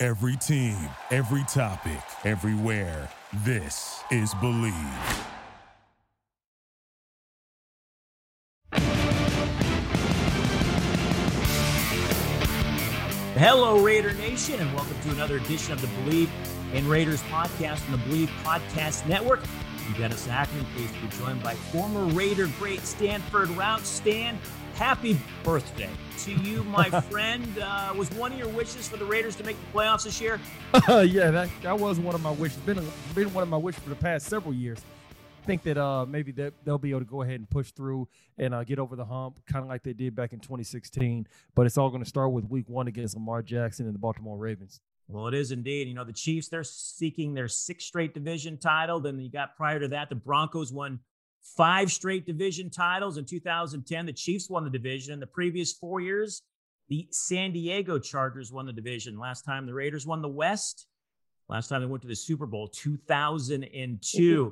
[0.00, 0.76] Every team,
[1.10, 3.10] every topic, everywhere.
[3.44, 4.72] This is Believe.
[13.34, 16.30] Hello, Raider Nation, and welcome to another edition of the Believe
[16.72, 19.40] in Raiders podcast on the Believe Podcast Network.
[19.88, 23.80] I'm Dennis Ackerman, pleased to be joined by former Raider great Stanford Routt.
[23.80, 24.38] Stan,
[24.78, 27.58] happy birthday to you, my friend.
[27.58, 30.40] Uh, was one of your wishes for the Raiders to make the playoffs this year?
[30.72, 32.58] Uh, yeah, that, that was one of my wishes.
[32.58, 34.78] Been a, been one of my wishes for the past several years.
[35.42, 38.06] I think that uh, maybe that they'll be able to go ahead and push through
[38.36, 41.26] and uh, get over the hump, kind of like they did back in 2016.
[41.56, 44.36] But it's all going to start with Week One against Lamar Jackson and the Baltimore
[44.36, 44.80] Ravens.
[45.08, 45.88] Well, it is indeed.
[45.88, 49.00] You know, the Chiefs, they're seeking their sixth straight division title.
[49.00, 51.00] Then you got prior to that, the Broncos won
[51.56, 54.06] five straight division titles in 2010.
[54.06, 55.12] The Chiefs won the division.
[55.12, 56.42] In the previous four years,
[56.88, 59.18] the San Diego Chargers won the division.
[59.18, 60.86] Last time the Raiders won the West.
[61.48, 64.44] Last time they went to the Super Bowl, 2002.
[64.44, 64.48] Mm-hmm.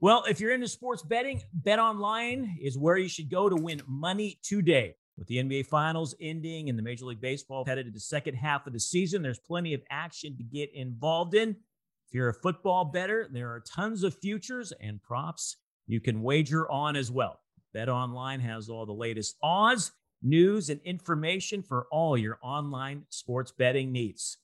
[0.00, 3.82] Well, if you're into sports betting, Bet Online is where you should go to win
[3.86, 4.94] money today.
[5.18, 8.66] With the NBA Finals ending and the Major League Baseball headed to the second half
[8.66, 11.50] of the season, there's plenty of action to get involved in.
[11.50, 15.58] If you're a football better, there are tons of futures and props
[15.92, 17.40] you can wager on as well.
[17.72, 23.52] Bet Online has all the latest odds, news, and information for all your online sports
[23.52, 24.38] betting needs.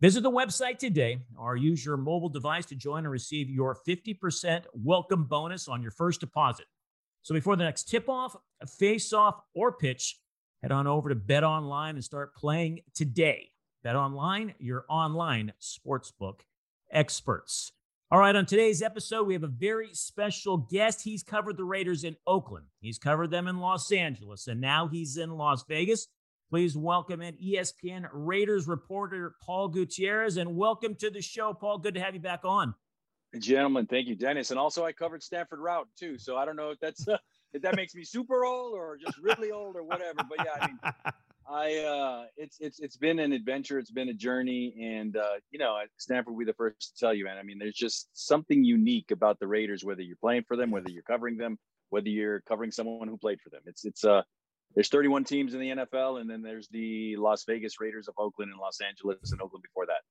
[0.00, 4.64] Visit the website today or use your mobile device to join and receive your 50%
[4.72, 6.66] welcome bonus on your first deposit.
[7.22, 8.36] So before the next tip off,
[8.78, 10.18] face off, or pitch,
[10.62, 13.50] head on over to Bet Online and start playing today.
[13.82, 16.40] Bet Online, your online sportsbook
[16.92, 17.72] experts.
[18.10, 21.02] All right, on today's episode, we have a very special guest.
[21.02, 25.18] He's covered the Raiders in Oakland, he's covered them in Los Angeles, and now he's
[25.18, 26.08] in Las Vegas.
[26.48, 31.76] Please welcome in ESPN Raiders reporter Paul Gutierrez and welcome to the show, Paul.
[31.76, 32.74] Good to have you back on.
[33.38, 34.50] Gentlemen, thank you, Dennis.
[34.50, 37.18] And also, I covered Stanford Routt too, so I don't know if that's uh,
[37.52, 40.22] if that makes me super old or just really old or whatever.
[40.26, 40.78] But yeah, I mean,
[41.50, 43.78] I uh, it's it's it's been an adventure.
[43.78, 47.14] It's been a journey, and uh, you know, Stanford will be the first to tell
[47.14, 47.38] you, man.
[47.38, 50.90] I mean, there's just something unique about the Raiders, whether you're playing for them, whether
[50.90, 51.58] you're covering them,
[51.88, 53.62] whether you're covering someone who played for them.
[53.64, 54.22] It's it's uh
[54.74, 58.50] there's 31 teams in the NFL, and then there's the Las Vegas Raiders of Oakland
[58.50, 60.02] and Los Angeles and Oakland before that.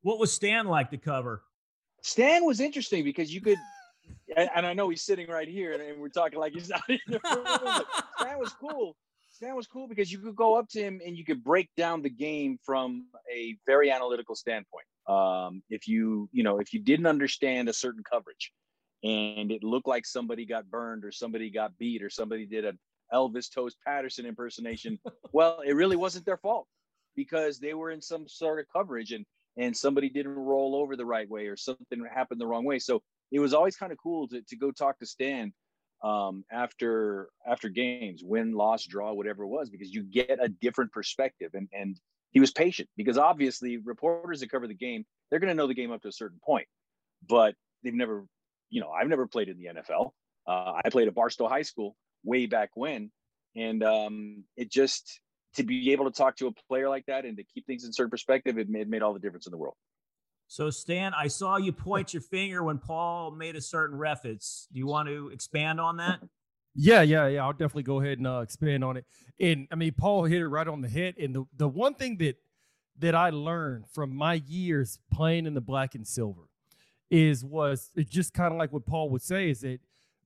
[0.00, 1.42] What was Stan like to cover?
[2.00, 3.58] Stan was interesting because you could,
[4.36, 7.20] and I know he's sitting right here, and we're talking like he's not in the
[7.22, 7.84] room.
[8.18, 8.96] Stan was cool.
[9.42, 12.00] Stan was cool because you could go up to him and you could break down
[12.00, 14.86] the game from a very analytical standpoint.
[15.08, 18.52] Um, if you, you know, if you didn't understand a certain coverage,
[19.02, 22.78] and it looked like somebody got burned or somebody got beat or somebody did an
[23.12, 25.00] Elvis Toast Patterson impersonation,
[25.32, 26.68] well, it really wasn't their fault
[27.16, 29.26] because they were in some sort of coverage and
[29.56, 32.78] and somebody didn't roll over the right way or something happened the wrong way.
[32.78, 33.02] So
[33.32, 35.52] it was always kind of cool to, to go talk to Stan
[36.02, 40.92] um, after after games, win, loss, draw, whatever it was, because you get a different
[40.92, 41.52] perspective.
[41.54, 41.98] And and
[42.32, 45.74] he was patient because obviously reporters that cover the game, they're going to know the
[45.74, 46.66] game up to a certain point,
[47.28, 47.54] but
[47.84, 48.24] they've never,
[48.70, 50.10] you know, I've never played in the NFL.
[50.46, 53.10] Uh, I played at Barstow High School way back when,
[53.54, 55.20] and um, it just
[55.54, 57.92] to be able to talk to a player like that and to keep things in
[57.92, 59.74] certain perspective, it made, made all the difference in the world.
[60.52, 64.68] So, Stan, I saw you point your finger when Paul made a certain reference.
[64.70, 66.20] Do you want to expand on that?
[66.74, 67.42] Yeah, yeah, yeah.
[67.42, 69.06] I'll definitely go ahead and uh, expand on it.
[69.40, 71.14] And I mean, Paul hit it right on the head.
[71.18, 72.36] And the the one thing that
[72.98, 76.48] that I learned from my years playing in the black and silver
[77.10, 79.80] is was it just kind of like what Paul would say is that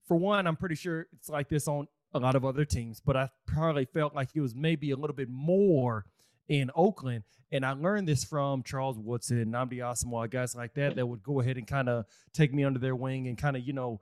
[0.08, 3.17] for one, I'm pretty sure it's like this on a lot of other teams, but
[3.17, 6.05] I probably felt like it was maybe a little bit more
[6.48, 7.25] in Oakland.
[7.52, 11.40] And I learned this from Charles Woodson, Nnamdi Asomugha, guys like that, that would go
[11.40, 14.00] ahead and kind of take me under their wing and kind of, you know,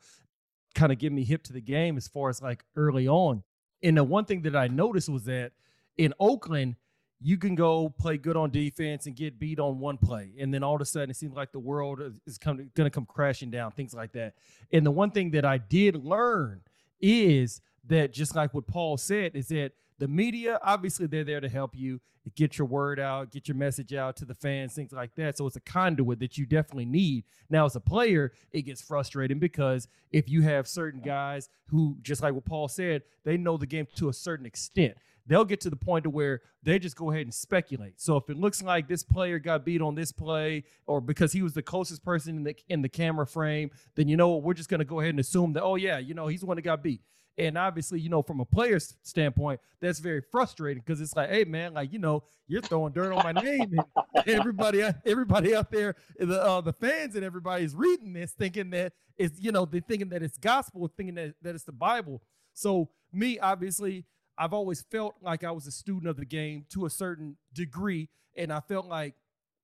[0.75, 3.43] kind of get me hip to the game as far as like early on.
[3.82, 5.52] And the one thing that I noticed was that
[5.96, 6.76] in Oakland,
[7.20, 10.62] you can go play good on defense and get beat on one play, and then
[10.62, 13.70] all of a sudden it seems like the world is going to come crashing down,
[13.70, 14.35] things like that.
[14.73, 16.61] And the one thing that I did learn
[17.00, 21.49] is that just like what Paul said, is that the media, obviously, they're there to
[21.49, 22.00] help you
[22.35, 25.37] get your word out, get your message out to the fans, things like that.
[25.37, 27.25] So it's a conduit that you definitely need.
[27.50, 32.23] Now, as a player, it gets frustrating because if you have certain guys who, just
[32.23, 34.96] like what Paul said, they know the game to a certain extent
[35.26, 38.00] they'll get to the point to where they just go ahead and speculate.
[38.00, 41.43] So if it looks like this player got beat on this play, or because he
[41.43, 44.55] was the closest person in the in the camera frame, then you know what, we're
[44.55, 46.56] just going to go ahead and assume that oh yeah, you know he's the one
[46.56, 47.00] that got beat.
[47.37, 51.45] And obviously, you know, from a player's standpoint, that's very frustrating because it's like, hey,
[51.45, 53.77] man, like you know, you're throwing dirt on my name,
[54.15, 58.71] and everybody, everybody out there, the uh, the fans and everybody is reading this, thinking
[58.71, 62.23] that it's you know, they're thinking that it's gospel, thinking that that it's the Bible.
[62.53, 64.05] So me, obviously,
[64.39, 68.09] I've always felt like I was a student of the game to a certain degree,
[68.37, 69.15] and I felt like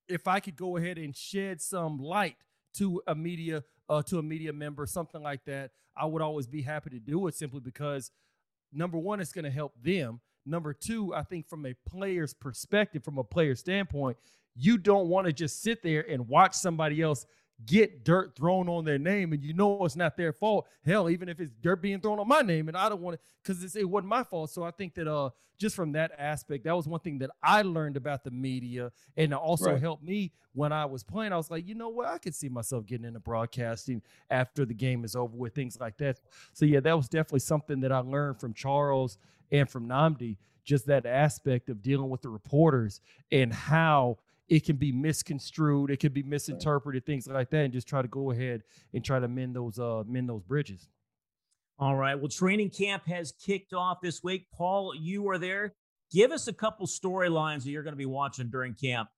[0.08, 2.37] if I could go ahead and shed some light
[2.75, 6.62] to a media uh, to a media member, something like that, I would always be
[6.62, 8.12] happy to do it simply because
[8.72, 10.20] number one, it's going to help them.
[10.46, 14.16] Number two, I think from a player's perspective, from a player standpoint,
[14.54, 17.26] you don't want to just sit there and watch somebody else
[17.66, 20.66] get dirt thrown on their name and you know it's not their fault.
[20.84, 23.20] Hell, even if it's dirt being thrown on my name and I don't want it
[23.42, 24.50] because it wasn't my fault.
[24.50, 27.62] So I think that uh just from that aspect, that was one thing that I
[27.62, 29.80] learned about the media and it also right.
[29.80, 31.32] helped me when I was playing.
[31.32, 34.74] I was like, you know what, I could see myself getting into broadcasting after the
[34.74, 36.18] game is over with, things like that.
[36.54, 39.18] So yeah, that was definitely something that I learned from Charles
[39.52, 44.18] and from Nnamdi, just that aspect of dealing with the reporters and how
[44.50, 48.08] it can be misconstrued, it could be misinterpreted, things like that, and just try to
[48.08, 50.88] go ahead and try to mend those uh mend those bridges.
[51.79, 52.17] All right.
[52.17, 54.49] Well, training camp has kicked off this week.
[54.52, 55.75] Paul, you are there.
[56.12, 59.08] Give us a couple storylines that you're going to be watching during camp.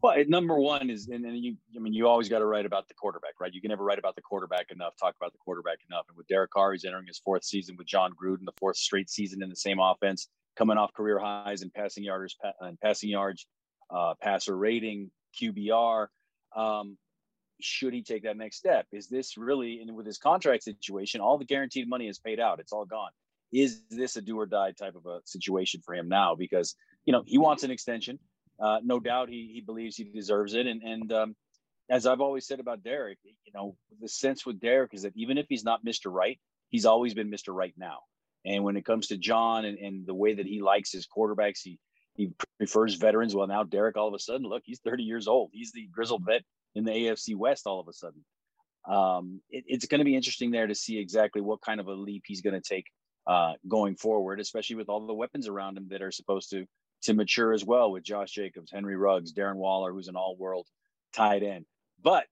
[0.00, 2.86] Well, number one is, and then you, I mean, you always got to write about
[2.86, 3.52] the quarterback, right?
[3.52, 6.04] You can never write about the quarterback enough, talk about the quarterback enough.
[6.08, 9.10] And with Derek Carr, he's entering his fourth season with Jon Gruden, the fourth straight
[9.10, 13.46] season in the same offense, coming off career highs in passing yards and passing yards
[13.90, 15.10] uh, passer rating,
[15.40, 16.06] QBR.
[16.54, 16.96] Um,
[17.60, 18.86] should he take that next step?
[18.92, 22.60] Is this really, and with his contract situation, all the guaranteed money is paid out,
[22.60, 23.10] it's all gone.
[23.52, 26.34] Is this a do or die type of a situation for him now?
[26.34, 26.74] Because
[27.04, 28.18] you know he wants an extension.
[28.60, 30.66] Uh, no doubt, he he believes he deserves it.
[30.66, 31.36] And and um,
[31.88, 35.38] as I've always said about Derek, you know, the sense with Derek is that even
[35.38, 36.12] if he's not Mr.
[36.12, 36.38] Right,
[36.68, 37.54] he's always been Mr.
[37.54, 38.00] Right now.
[38.44, 41.60] And when it comes to Jon and, and the way that he likes his quarterbacks,
[41.62, 41.78] he
[42.16, 43.34] he prefers veterans.
[43.34, 45.50] Well, now Derek, all of a sudden, look, he's 30 years old.
[45.52, 46.42] He's the grizzled vet
[46.74, 48.24] in the AFC West all of a sudden.
[48.88, 51.94] Um, it, it's going to be interesting there to see exactly what kind of a
[51.94, 52.86] leap he's going to take
[53.26, 56.66] uh, going forward, especially with all the weapons around him that are supposed to
[57.02, 60.66] to mature as well with Josh Jacobs, Henry Ruggs, Darren Waller, who's an all-world
[61.14, 61.66] tight end.
[62.02, 62.24] But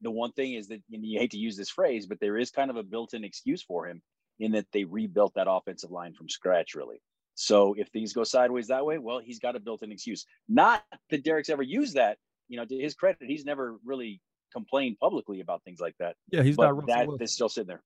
[0.00, 2.70] the one thing is that you hate to use this phrase, but there is kind
[2.70, 4.02] of a built-in excuse for him
[4.38, 7.00] in that they rebuilt that offensive line from scratch, really.
[7.40, 10.26] So if things go sideways that way, well, he's got a built-in excuse.
[10.46, 12.18] Not that Derek's ever used that.
[12.48, 14.20] You know, to his credit, he's never really
[14.52, 16.16] complained publicly about things like that.
[16.30, 17.82] Yeah, he's but not that is still sitting there.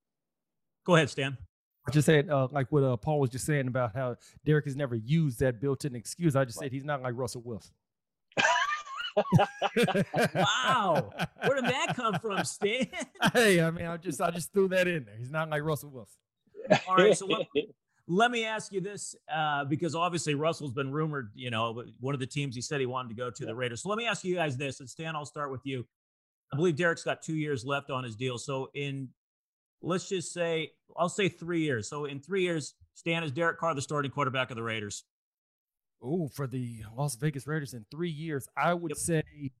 [0.85, 1.37] Go ahead, Stan.
[1.87, 4.75] I just said, uh, like what uh, Paul was just saying about how Derek has
[4.75, 6.35] never used that built-in excuse.
[6.35, 6.65] I just right.
[6.65, 7.75] said he's not like Russell Wilson.
[10.35, 11.11] wow,
[11.45, 12.87] where did that come from, Stan?
[13.33, 15.15] hey, I mean, I just I just threw that in there.
[15.17, 16.19] He's not like Russell Wilson.
[16.89, 17.47] All right, so let,
[18.07, 22.19] let me ask you this, uh, because obviously Russell's been rumored, you know, one of
[22.19, 23.47] the teams he said he wanted to go to, yeah.
[23.47, 23.81] the Raiders.
[23.81, 25.85] So let me ask you guys this, and Stan, I'll start with you.
[26.53, 28.37] I believe Derek's got two years left on his deal.
[28.37, 29.09] So in,
[29.81, 31.89] let's just say, I'll say three years.
[31.89, 35.03] So in three years, Stan is Derek Carr the starting quarterback of the Raiders.
[36.01, 38.97] Oh, for the Las Vegas Raiders in three years, I would yep.
[38.97, 39.51] say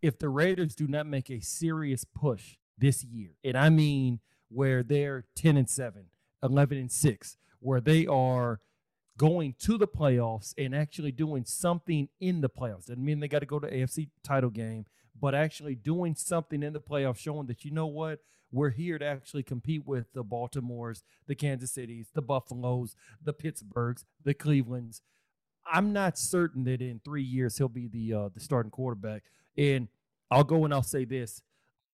[0.00, 4.82] if the Raiders do not make a serious push this year, and I mean where
[4.82, 6.04] they're 10 and 7,
[6.42, 8.60] 11 and 6, where they are
[9.16, 12.86] going to the playoffs and actually doing something in the playoffs.
[12.86, 14.86] Doesn't mean they got to go to AFC title game,
[15.20, 18.20] but actually doing something in the playoffs, showing that you know what,
[18.50, 24.04] we're here to actually compete with the Baltimores, the Kansas Cities, the Buffaloes, the Pittsburghs,
[24.24, 25.00] the Clevelands.
[25.70, 29.22] I'm not certain that in three years he'll be the uh, the starting quarterback.
[29.56, 29.88] And
[30.30, 31.42] I'll go and I'll say this,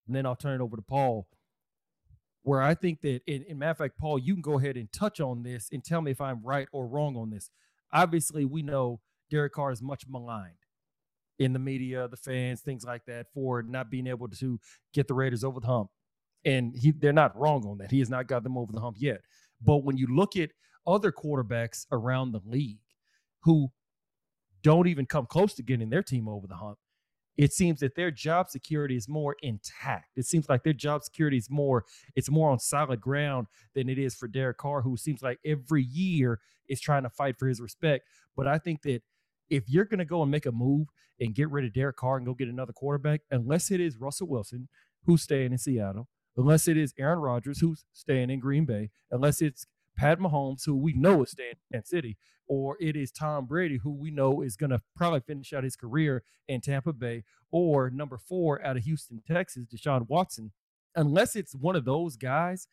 [0.06, 1.28] and then I'll turn it over to Paul
[2.42, 4.90] where I think that, in, in matter of fact, Paul, you can go ahead and
[4.92, 7.50] touch on this and tell me if I'm right or wrong on this.
[7.92, 10.54] Obviously, we know Derek Carr is much maligned
[11.38, 14.58] in the media, the fans, things like that, for not being able to
[14.92, 15.90] get the Raiders over the hump.
[16.44, 17.90] And he, they're not wrong on that.
[17.90, 19.20] He has not got them over the hump yet.
[19.60, 20.50] But when you look at
[20.86, 22.80] other quarterbacks around the league
[23.42, 23.68] who
[24.62, 26.78] don't even come close to getting their team over the hump,
[27.38, 30.10] it seems that their job security is more intact.
[30.16, 31.84] It seems like their job security is more
[32.16, 35.84] it's more on solid ground than it is for Derek Carr, who seems like every
[35.84, 38.04] year is trying to fight for his respect.
[38.36, 39.02] But I think that
[39.48, 40.88] if you're going to go and make a move
[41.20, 44.28] and get rid of Derek Carr and go get another quarterback, unless it is Russell
[44.28, 44.68] Wilson
[45.04, 49.40] who's staying in Seattle, unless it is Aaron Rodgers who's staying in Green Bay, unless
[49.40, 49.64] it's
[49.98, 53.92] Pat Mahomes, who we know is staying in City, or it is Tom Brady, who
[53.92, 58.16] we know is going to probably finish out his career in Tampa Bay, or number
[58.16, 60.52] four out of Houston, Texas, Deshaun Watson.
[60.94, 62.68] Unless it's one of those guys,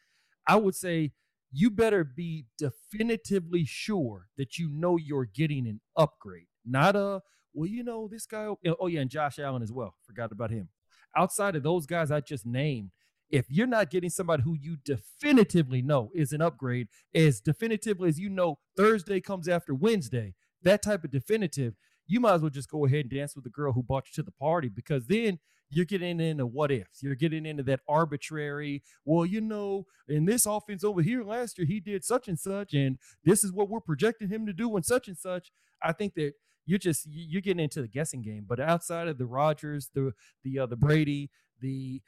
[0.47, 1.13] I would say
[1.51, 7.21] you better be definitively sure that you know you're getting an upgrade, not a,
[7.53, 9.95] well, you know, this guy, oh, yeah, and Josh Allen as well.
[10.05, 10.69] Forgot about him.
[11.17, 12.91] Outside of those guys I just named,
[13.29, 18.19] if you're not getting somebody who you definitively know is an upgrade, as definitively as
[18.19, 21.75] you know Thursday comes after Wednesday, that type of definitive,
[22.07, 24.13] you might as well just go ahead and dance with the girl who brought you
[24.15, 25.39] to the party because then
[25.69, 27.01] you're getting into what ifs.
[27.01, 31.65] You're getting into that arbitrary, well, you know, in this offense over here last year,
[31.65, 34.85] he did such and such, and this is what we're projecting him to do and
[34.85, 35.51] such and such.
[35.81, 36.33] I think that
[36.65, 38.45] you're just you're getting into the guessing game.
[38.47, 40.13] But outside of the Rodgers, the
[40.43, 41.29] the uh, the Brady,
[41.61, 42.01] the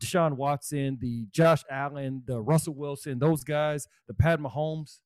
[0.00, 5.00] Deshaun Watson, the Josh Allen, the Russell Wilson, those guys, the Pat Mahomes.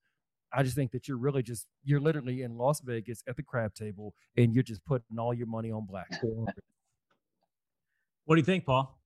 [0.52, 3.75] I just think that you're really just you're literally in Las Vegas at the crab
[3.75, 6.11] table and you're just putting all your money on black.
[8.25, 8.99] what do you think, Paul?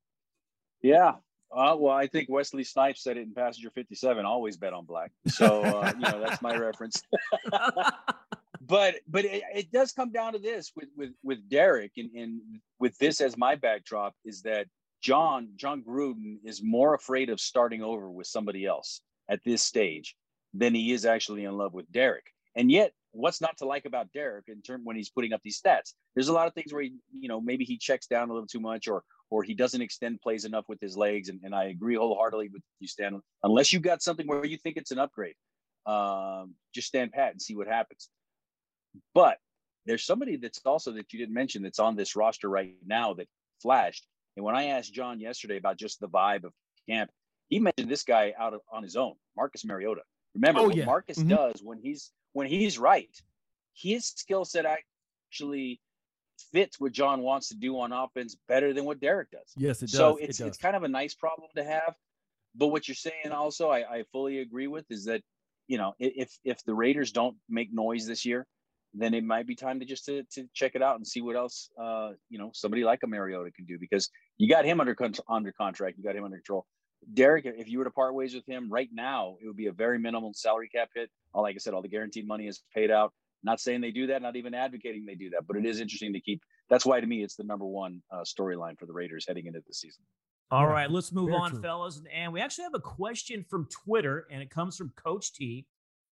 [0.83, 1.15] Yeah.
[1.55, 4.25] Uh, well, I think Wesley Snipes said it in Passenger 57.
[4.27, 5.13] Always bet on black.
[5.29, 7.01] So uh, you know that's my reference.
[8.61, 12.41] but but it, it, does come down to this with with with Derek and, and
[12.81, 14.67] with this as my backdrop is that
[15.03, 20.17] Jon John Gruden is more afraid of starting over with somebody else at this stage
[20.55, 22.25] than he is actually in love with Derek.
[22.55, 25.61] And yet, what's not to like about Derek in term when he's putting up these
[25.61, 25.93] stats?
[26.15, 28.47] There's a lot of things where he, you know, maybe he checks down a little
[28.47, 31.29] too much or or he doesn't extend plays enough with his legs.
[31.29, 33.21] And, and I agree wholeheartedly with you, Stan.
[33.43, 35.35] Unless you got something where you think it's an upgrade,
[35.85, 38.09] um, just stand pat and see what happens.
[39.15, 39.39] But
[39.85, 43.27] there's somebody that's also that you didn't mention that's on this roster right now that
[43.61, 46.53] flashed and when I asked Jon yesterday about just the vibe of
[46.89, 47.11] camp,
[47.49, 50.03] he mentioned this guy out of, on his own, Marcus Mariota.
[50.35, 50.85] Remember oh, what yeah.
[50.85, 51.29] Marcus mm-hmm.
[51.29, 53.09] does when he's when he's right,
[53.75, 55.81] his skill set actually
[56.53, 59.53] fits what Jon wants to do on offense better than what Derek does.
[59.57, 59.93] Yes, it does.
[59.93, 60.49] So it's it does.
[60.49, 61.95] it's kind of a nice problem to have.
[62.55, 65.23] But what you're saying also, I, I fully agree with, is that
[65.69, 68.47] you know if if the Raiders don't make noise this year,
[68.97, 71.37] then it might be time to just to, to check it out and see what
[71.37, 74.97] else uh, you know somebody like a Mariota can do because you got him under
[75.29, 76.67] under contract, you got him under control.
[77.13, 79.73] Derek, if you were to part ways with him right now, it would be a
[79.73, 81.11] very minimal salary cap hit.
[81.33, 83.13] All like I said, all the guaranteed money is paid out.
[83.45, 86.13] Not saying they do that, not even advocating they do that, but it is interesting
[86.15, 86.43] to keep.
[86.69, 89.61] That's why to me it's the number one uh, storyline for the Raiders heading into
[89.67, 90.03] the season.
[90.51, 91.61] All right, let's move Very on, true.
[91.61, 92.01] fellas.
[92.13, 95.67] And we actually have a question from Twitter, and it comes from Coach T.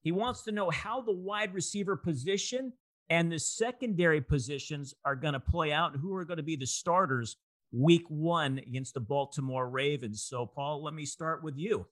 [0.02, 2.74] He wants to know how the wide receiver position
[3.10, 6.56] and the secondary positions are going to play out and who are going to be
[6.56, 7.36] the starters
[7.72, 10.24] week one against the Baltimore Ravens.
[10.24, 11.86] So, Paul, let me start with you.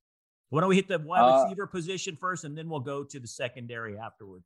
[0.49, 3.19] Why don't we hit the wide uh, receiver position first, and then we'll go to
[3.19, 4.43] the secondary afterward.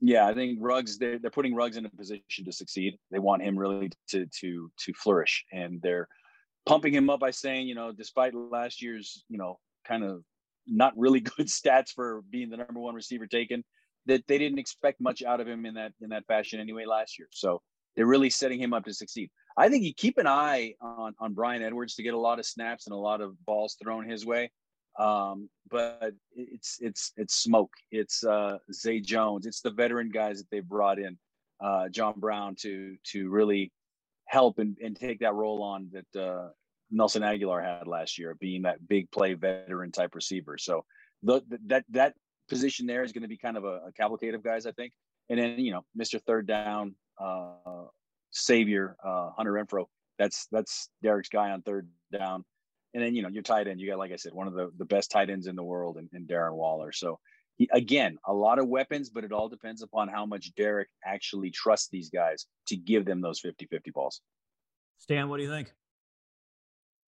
[0.00, 2.98] Yeah, I think Ruggs they're, they're putting Ruggs in a position to succeed.
[3.10, 6.08] They want him really to to to flourish, and they're
[6.66, 10.22] pumping him up by saying, you know, despite last year's you know kind of
[10.66, 13.64] not really good stats for being the number one receiver taken,
[14.06, 17.18] that they didn't expect much out of him in that in that fashion anyway last
[17.18, 17.28] year.
[17.30, 17.62] So
[17.94, 19.30] they're really setting him up to succeed.
[19.56, 22.46] I think you keep an eye on on Bryan Edwards to get a lot of
[22.46, 24.50] snaps and a lot of balls thrown his way.
[24.98, 27.72] Um, but it's it's it's smoke.
[27.90, 29.46] It's uh, Zay Jones.
[29.46, 31.18] It's the veteran guys that they brought in,
[31.60, 33.72] uh, John Brown to to really
[34.26, 36.48] help and, and take that role on that uh,
[36.92, 40.58] Nelson Agholor had last year, being that big play veteran type receiver.
[40.58, 40.84] So
[41.22, 42.14] the, that that
[42.48, 44.92] position there is going to be kind of a, a, cavalcade of guys, I think.
[45.30, 46.20] And then you know, Mr.
[46.22, 47.84] Third Down, uh,
[48.30, 49.86] Savior, uh, Hunter Renfrow.
[50.18, 52.44] That's that's Derek's guy on third down.
[52.94, 54.70] And then you know your tight end, you got like I said, one of the,
[54.76, 56.92] the best tight ends in the world, in, in Darren Waller.
[56.92, 57.18] So
[57.56, 61.50] he, again, a lot of weapons, but it all depends upon how much Derek actually
[61.50, 64.20] trusts these guys to give them those 50-50 balls.
[64.98, 65.72] Stan, what do you think?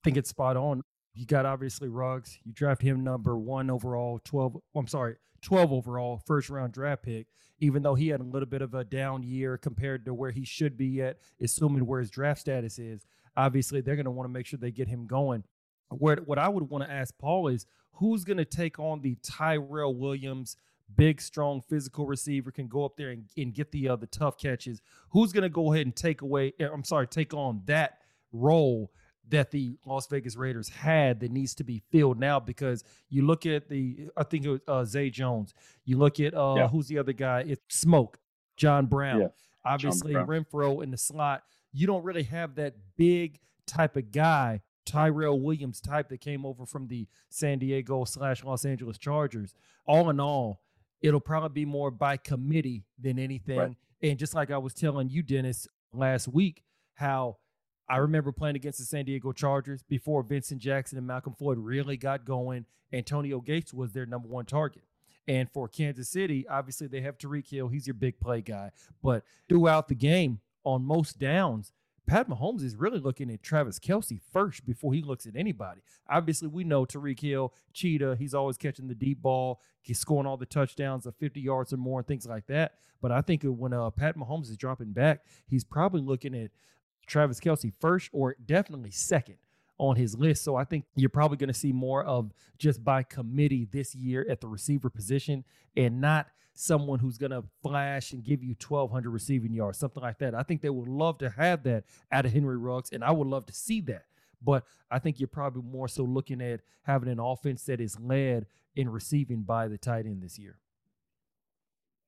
[0.05, 0.83] Think it's spot on.
[1.15, 2.39] You got obviously Ruggs.
[2.45, 4.57] You draft him number one overall, 12.
[4.77, 7.27] I'm sorry, 12 overall, first round draft pick,
[7.61, 10.45] even though he had a little bit of a down year compared to where he
[10.45, 13.07] should be at, assuming where his draft status is.
[13.37, 15.45] Obviously, they're going to want to make sure they get him going.
[15.91, 19.17] Where, what I would want to ask Paul is who's going to take on the
[19.23, 20.57] Tyrell Williams
[20.95, 24.39] big, strong, physical receiver can go up there and, and get the uh, the tough
[24.39, 24.81] catches.
[25.11, 26.53] Who's going to go ahead and take away?
[26.61, 27.99] eh, I'm sorry, take on that
[28.33, 28.91] role
[29.31, 33.47] that the Las Vegas Raiders had that needs to be filled now because you look
[33.47, 35.55] at the I think it was uh, Zay Jones.
[35.85, 36.69] You look at uh, Yeah.
[36.69, 37.45] who's the other guy?
[37.47, 38.19] It's Smoke,
[38.57, 39.21] John Brown.
[39.23, 39.29] Yeah,
[39.65, 40.27] Obviously Brown.
[40.27, 41.43] Renfrow in the slot.
[41.73, 46.67] You don't really have that big type of guy, Tyrell Williams type that came over
[46.67, 49.55] from the San Diego slash Los Angeles Chargers.
[49.87, 50.61] All in all,
[51.01, 53.59] it'll probably be more by committee than anything.
[53.59, 53.77] Right.
[54.03, 56.63] And just like I was telling you, Dennis, last week,
[56.95, 57.39] how
[57.89, 61.97] I remember playing against the San Diego Chargers before Vincent Jackson and Malcolm Floyd really
[61.97, 62.65] got going.
[62.93, 64.85] Antonio Gates was their number one target.
[65.27, 67.69] And for Kansas City, obviously they have Tyreek Hill.
[67.69, 68.71] He's your big play guy.
[69.03, 71.73] But throughout the game, on most downs,
[72.07, 75.81] Pat Mahomes is really looking at Travis Kelce first before he looks at anybody.
[76.09, 80.37] Obviously, we know Tyreek Hill, Cheetah, he's always catching the deep ball, he's scoring all
[80.37, 82.75] the touchdowns of 50 yards or more and things like that.
[83.01, 86.51] But I think when uh, Pat Mahomes is dropping back, he's probably looking at
[87.07, 89.37] Travis Kelce first or definitely second
[89.79, 90.45] on his list.
[90.45, 94.27] So I think you're probably going to see more of just by committee this year
[94.29, 95.45] at the receiver position
[95.77, 100.19] and not someone who's going to flash and give you 1,200 receiving yards, something like
[100.19, 100.35] that.
[100.35, 103.27] I think they would love to have that out of Henry Ruggs, and I would
[103.27, 104.05] love to see that.
[104.41, 108.47] But I think you're probably more so looking at having an offense that is led
[108.77, 110.59] in receiving by the tight end this year.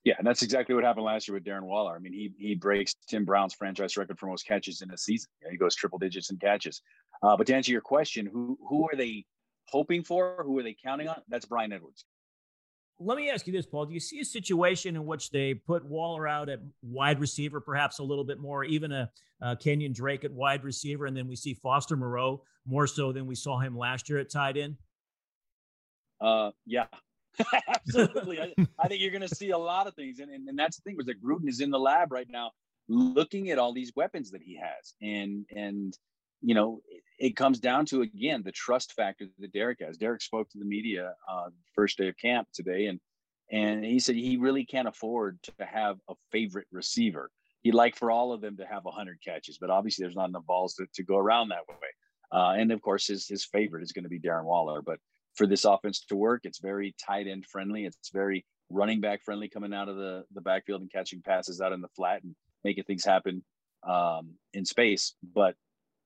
[0.06, 1.96] Yeah, and that's exactly what happened last year with Darren Waller.
[1.96, 5.28] I mean, he he breaks Tim Brown's franchise record for most catches in a season.
[5.40, 6.80] You know, he goes triple digits in catches.
[7.24, 9.24] Uh, but to answer your question, who who are they
[9.64, 10.44] hoping for?
[10.46, 11.22] Who are they counting on?
[11.26, 12.04] That's Bryan Edwards.
[13.00, 13.86] Let me ask you this, Paul.
[13.86, 17.98] Do you see a situation in which they put Waller out at wide receiver, perhaps
[17.98, 19.10] a little bit more, even a,
[19.42, 23.26] uh Kenyan Drake at wide receiver, and then we see Foster Moreau more so than
[23.26, 24.76] we saw him last year at tight end?
[26.20, 26.86] Uh, yeah,
[27.68, 28.40] absolutely.
[28.40, 30.76] I, I think you're going to see a lot of things, and, and and that's
[30.76, 32.52] the thing was that Gruden is in the lab right now,
[32.88, 35.96] looking at all these weapons that he has, and and
[36.42, 39.96] you know it, it comes down to again the trust factor that Derek has.
[39.96, 43.00] Derek spoke to the media uh, first day of camp today, and
[43.50, 47.30] and he said he really can't afford to have a favorite receiver.
[47.62, 50.46] He'd like for all of them to have 100 catches, but obviously there's not enough
[50.46, 51.74] balls to, to go around that way.
[52.32, 54.98] Uh, and of course, his his favorite is going to be Darren Waller, but
[55.36, 56.42] for this offense to work.
[56.44, 57.84] It's very tight end friendly.
[57.84, 61.72] It's very running back friendly coming out of the, the backfield and catching passes out
[61.72, 63.44] in the flat and making things happen
[63.86, 65.14] um, in space.
[65.34, 65.54] But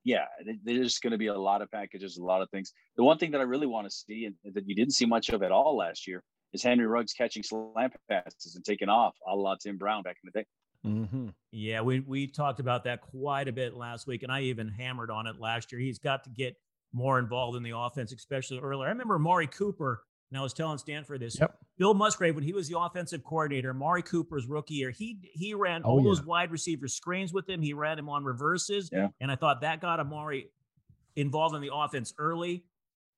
[0.05, 0.25] yeah,
[0.65, 2.73] there's going to be a lot of packages, a lot of things.
[2.97, 5.29] The one thing that I really want to see and that you didn't see much
[5.31, 9.35] of at all last year is Henry Ruggs catching slant passes and taking off a
[9.35, 10.47] la Tim Brown back in the day.
[10.87, 11.29] Mm-hmm.
[11.53, 15.11] Yeah, we we talked about that quite a bit last week, and I even hammered
[15.11, 15.81] on it last year.
[15.81, 16.57] He's got to get
[16.93, 18.87] more involved in the offense, especially earlier.
[18.87, 21.39] I remember Amari Cooper, and I was telling Stanford this.
[21.39, 21.57] Yep.
[21.79, 25.83] Bill Musgrave, when he was the offensive coordinator, Amari Cooper's rookie year, he he ran
[25.85, 26.05] Oh, all yeah.
[26.11, 27.63] those wide receiver screens with him.
[27.63, 29.09] He ran him on reverses, Yeah.
[29.21, 30.51] and I thought that got Amari
[31.17, 32.65] involved in the offense early,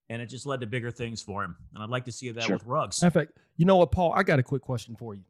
[0.09, 1.57] and it just led to bigger things for him.
[1.75, 2.57] And I'd like to see that Sure.
[2.57, 3.03] with Ruggs.
[3.03, 4.13] In fact, you know what, Paul?
[4.15, 5.25] I got a quick question for you.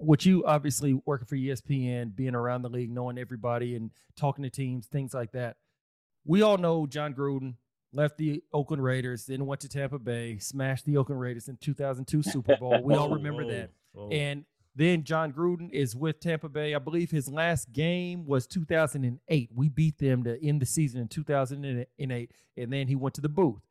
[0.00, 4.50] With you obviously working for ESPN, being around the league, knowing everybody and talking to
[4.50, 5.56] teams, things like that.
[6.24, 7.54] We all know Jon Gruden
[7.98, 12.22] left the Oakland Raiders, then went to Tampa Bay, smashed the Oakland Raiders in 2002
[12.22, 12.80] Super Bowl.
[12.82, 13.70] We all oh, remember whoa, that.
[13.96, 14.10] Oh, whoa.
[14.10, 14.44] And
[14.76, 16.76] then Jon Gruden is with Tampa Bay.
[16.76, 19.50] I believe his last game was 2008.
[19.52, 23.28] We beat them to end the season in 2008, and then he went to the
[23.28, 23.62] booth.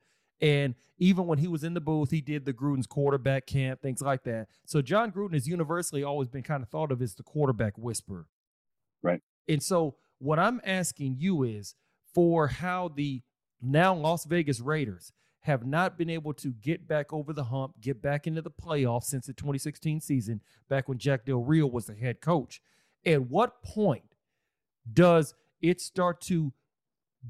[0.42, 4.02] And even when he was in the booth, he did the Gruden's quarterback camp, things
[4.02, 4.50] like that.
[4.66, 8.28] So Jon Gruden has universally always been kind of thought of as the quarterback whisperer.
[9.02, 9.22] Right.
[9.48, 11.76] And so what I'm asking you is
[12.14, 13.22] for how the
[13.62, 18.02] now Las Vegas Raiders have not been able to get back over the hump, get
[18.02, 21.96] back into the playoffs since the 2016 season, back when Jack Del Rio was the
[21.96, 22.62] head coach.
[23.06, 24.16] At what point
[24.92, 26.52] does it start to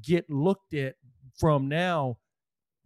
[0.02, 0.96] get looked at
[1.38, 2.18] from now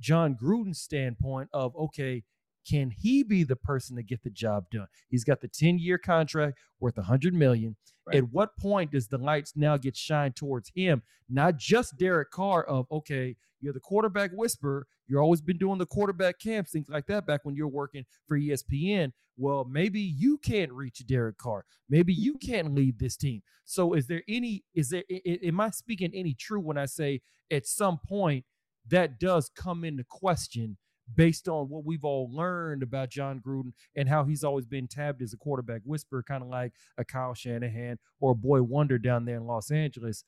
[0.00, 2.24] Jon Gruden's standpoint of okay,
[2.68, 4.86] can he be the person to get the job done?
[5.08, 7.76] He's got the 10-year contract worth 100 million.
[8.06, 8.16] Right.
[8.16, 12.64] At what point does the lights now get shined towards him, not just Derek Carr
[12.64, 17.06] of okay, you're the quarterback whisperer, you've always been doing the quarterback camps, things like
[17.06, 19.12] that back when you're working for ESPN.
[19.36, 21.64] Well, maybe you can't reach Derek Carr.
[21.88, 23.42] Maybe you can't lead this team.
[23.64, 27.20] So is there any is there am I speaking any true when I say
[27.50, 28.44] at some point
[28.88, 30.76] that does come into question
[31.14, 35.22] based on what we've all learned about Jon Gruden and how he's always been tabbed
[35.22, 39.24] as a quarterback whisperer, kind of like a Kyle Shanahan or a boy wonder down
[39.24, 40.24] there in Los Angeles,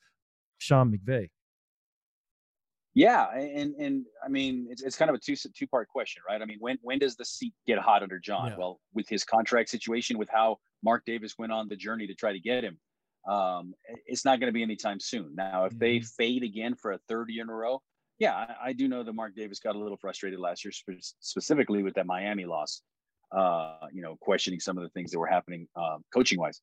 [0.58, 1.30] Sean McVay.
[2.96, 6.40] Yeah, and and I mean it's it's kind of a two two part question, right?
[6.40, 8.52] I mean, when when does the seat get hot under Jon?
[8.52, 8.56] Yeah.
[8.56, 12.32] Well, with his contract situation, with how Mark Davis went on the journey to try
[12.32, 12.78] to get him,
[13.28, 13.74] um,
[14.06, 15.34] it's not going to be anytime soon.
[15.34, 16.08] Now, if they Mhm.
[16.16, 17.82] fade again for a third year in a row,
[18.18, 21.14] yeah, I, I do know that Mark Davis got a little frustrated last year, spe-
[21.20, 22.82] specifically with that Miami loss.
[23.32, 26.60] Uh, you know, questioning some of the things that were happening um, coaching wise.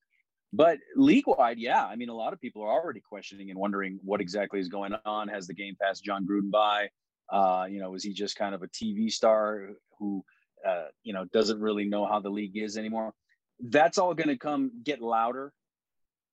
[0.54, 4.00] But league wide, yeah, I mean, a lot of people are already questioning and wondering
[4.04, 5.28] what exactly is going on.
[5.28, 6.90] Has the game passed Jon Gruden by?
[7.30, 10.24] Uh, you know, is he just kind of a TV star who,
[10.68, 13.14] uh, you know, doesn't really know how the league is anymore?
[13.60, 15.54] That's all going to come get louder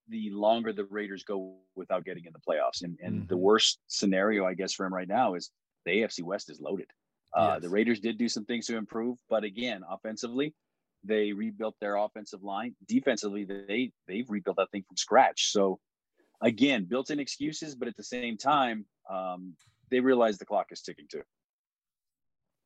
[0.09, 2.83] the longer the Raiders go without getting in the playoffs.
[2.83, 3.41] And and the Mhm.
[3.41, 5.51] worst scenario, I guess, for him right now is
[5.85, 6.91] the AFC West is loaded.
[7.35, 7.63] Uh, Yes.
[7.63, 10.55] The Raiders did do some things to improve, but again, offensively,
[11.05, 12.75] they rebuilt their offensive line.
[12.87, 15.51] Defensively, they they've rebuilt that thing from scratch.
[15.53, 15.81] So
[16.41, 19.57] again, built-in excuses, but at the same time, um,
[19.91, 21.23] they realize the clock is ticking too.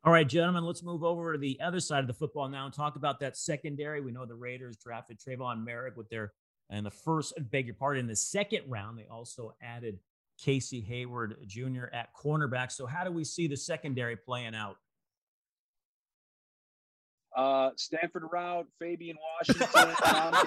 [0.05, 2.75] All right, gentlemen, let's move over to the other side of the football now and
[2.75, 4.01] talk about that secondary.
[4.01, 6.33] We know the Raiders drafted Trevon Moehrig with their
[6.71, 8.99] in the first, beg your pardon, in the second round.
[8.99, 9.99] They also added
[10.39, 11.85] Casey Hayward Jr.
[11.93, 12.73] at cornerback.
[12.73, 14.77] So, how do we see the secondary playing out?
[17.35, 20.45] Uh, Stanford Routt, Fabian Washington, Nnamdi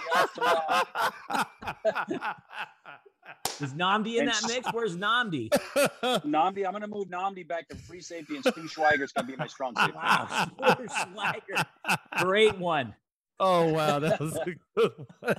[3.60, 4.68] Is Nnamdi in that mix?
[4.72, 5.50] Where's Namdi?
[5.50, 9.32] Nnamdi, I'm going to move Nnamdi back to free safety, and Stu Schweigert's going to
[9.32, 9.94] be my strong safety.
[9.96, 11.66] Wow, Stuart Schweigert.
[12.20, 12.94] Great one.
[13.40, 14.46] oh wow, that was a
[14.78, 15.36] good one.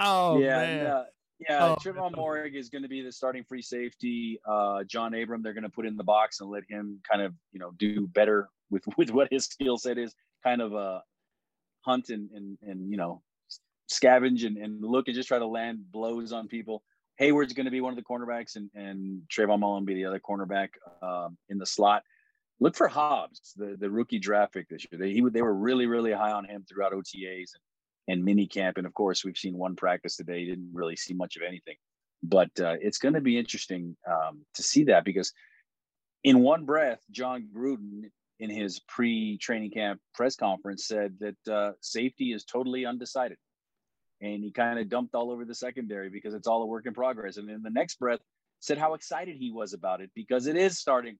[0.00, 0.84] Oh yeah, man.
[0.84, 1.02] yeah,
[1.48, 1.66] yeah.
[1.66, 4.40] Oh, Trevon Moehrig is going to be the starting free safety.
[4.48, 7.34] Uh, John Abram, they're going to put in the box and let him kind of,
[7.52, 10.14] you know, do better with with what his skill set is.
[10.42, 11.00] Kind of uh,
[11.82, 13.22] hunt and and and you know,
[13.90, 16.82] scavenge and, and look and just try to land blows on people.
[17.18, 20.20] Hayward's going to be one of the cornerbacks, and and Trayvon Mullen be the other
[20.20, 20.70] cornerback
[21.02, 22.02] um, in the slot.
[22.58, 24.98] Look for Hobbs, the the rookie draft pick this year.
[24.98, 27.62] They he, they were really really high on him throughout OTAs and,
[28.08, 30.44] and mini camp, and of course we've seen one practice today.
[30.44, 31.76] Didn't really see much of anything,
[32.22, 35.32] but uh, it's going to be interesting um, to see that because
[36.24, 42.32] in one breath, Jon Gruden in his pre-training camp press conference said that uh, safety
[42.32, 43.36] is totally undecided
[44.20, 46.94] and he kind of dumped all over the secondary because it's all a work in
[46.94, 47.36] progress.
[47.36, 48.20] And in the next breath,
[48.60, 51.16] said how excited he was about it because it is starting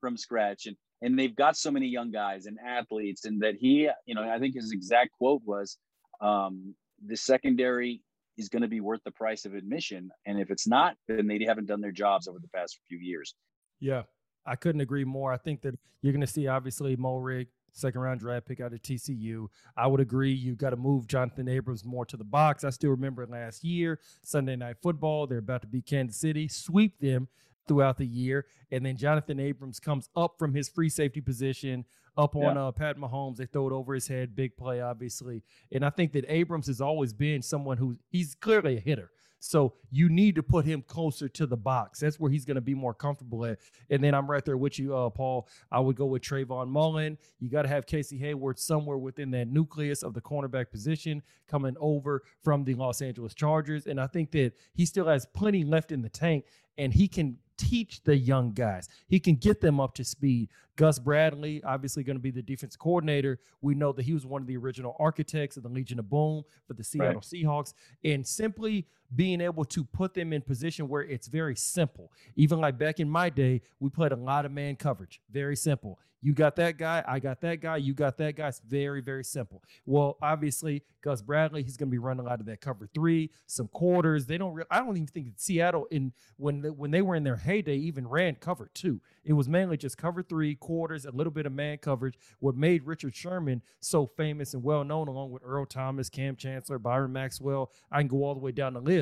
[0.00, 3.88] from scratch and and they've got so many young guys and athletes and that he,
[4.06, 5.78] you know, I think his exact quote was,
[6.20, 6.74] um,
[7.06, 8.02] "The secondary
[8.36, 11.44] is going to be worth the price of admission, and if it's not, then they
[11.44, 13.34] haven't done their jobs over the past few years."
[13.80, 14.02] Yeah,
[14.46, 15.32] I couldn't agree more.
[15.32, 18.82] I think that you're going to see obviously Moehrig, second round draft pick out of
[18.82, 19.48] TCU.
[19.76, 20.32] I would agree.
[20.32, 22.64] You've got to move Jonathan Abrams more to the box.
[22.64, 25.26] I still remember last year, Sunday Night Football.
[25.26, 27.28] They're about to beat Kansas City, sweep them
[27.66, 31.84] throughout the year, and then Jonathan Abrams comes up from his free safety position.
[32.18, 32.66] Up on Yeah.
[32.66, 35.44] uh, Pat Mahomes, they throw it over his head, big play, obviously.
[35.72, 39.10] And I think that Abrams has always been someone who he's clearly a hitter.
[39.40, 42.00] So you need to put him closer to the box.
[42.00, 43.58] That's where he's going to be more comfortable at.
[43.88, 45.46] And then I'm right there with you, uh, Paul.
[45.70, 47.16] I would go with Trayvon Mullen.
[47.38, 51.76] You got to have Casey Hayward somewhere within that nucleus of the cornerback position coming
[51.78, 53.86] over from the Los Angeles Chargers.
[53.86, 57.36] And I think that he still has plenty left in the tank and he can
[57.58, 58.88] teach the young guys.
[59.08, 60.48] He can get them up to speed.
[60.76, 63.40] Gus Bradley, obviously going to be the defense coordinator.
[63.60, 66.44] We know that he was one of the original architects of the Legion of Boom
[66.66, 67.74] for the Seattle Seahawks.
[68.04, 72.12] And simply being able to put them in position where it's very simple.
[72.36, 75.20] Even like back in my day, we played a lot of man coverage.
[75.30, 75.98] Very simple.
[76.20, 78.48] You got that guy, I got that guy, you got that guy.
[78.48, 79.62] It's very, very simple.
[79.86, 83.30] Well, obviously, Gus Bradley, he's going to be running a lot of that cover three,
[83.46, 84.26] some quarters.
[84.26, 84.60] They don't.
[84.68, 87.76] I don't even think that Seattle in when the, when they were in their heyday
[87.76, 89.00] even ran cover two.
[89.24, 92.18] It was mainly just cover three, quarters, a little bit of man coverage.
[92.40, 96.80] What made Richard Sherman so famous and well known, along with Earl Thomas, Kam Chancellor,
[96.80, 98.97] Byron Maxwell, I can go all the way down the list.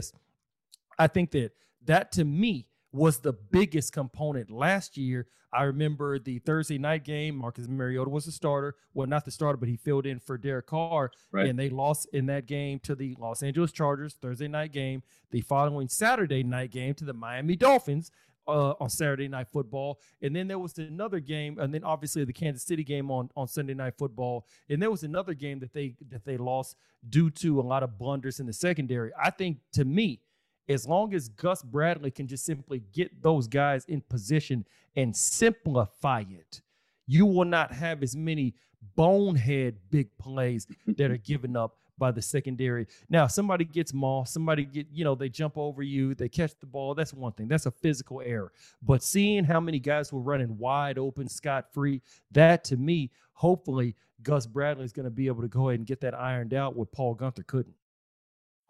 [0.99, 1.53] I think that
[1.85, 5.27] that to me was the biggest component last year.
[5.53, 7.37] I remember the Thursday night game.
[7.37, 8.75] Marcus Mariota was the starter.
[8.95, 11.11] Well, not the starter, but he filled in for Derek Carr.
[11.31, 11.49] Right.
[11.49, 15.03] And they lost in that game to the Los Angeles Chargers, Thursday night game.
[15.31, 18.11] The following Saturday night game to the Miami Dolphins
[18.49, 20.01] uh, on Saturday night football.
[20.23, 23.49] And then there was another game, and then obviously the Kansas City game on, on
[23.49, 24.47] Sunday night football.
[24.69, 26.77] And there was another game that they that they lost
[27.09, 29.13] due to a lot of blunders in the secondary.
[29.21, 30.21] I think to me,
[30.69, 36.25] as long as Gus Bradley can just simply get those guys in position and simplify
[36.29, 36.61] it,
[37.07, 38.55] you will not have as many
[38.95, 42.87] bonehead big plays that are given up by the secondary.
[43.09, 46.67] Now, somebody gets moss, somebody get, you know, they jump over you, they catch the
[46.67, 46.95] ball.
[46.95, 47.49] That's one thing.
[47.49, 48.53] That's a physical error.
[48.83, 53.95] But seeing how many guys were running wide open, scot free, that to me, hopefully,
[54.23, 56.77] Gus Bradley is going to be able to go ahead and get that ironed out
[56.77, 57.75] what Paul Guenther couldn't.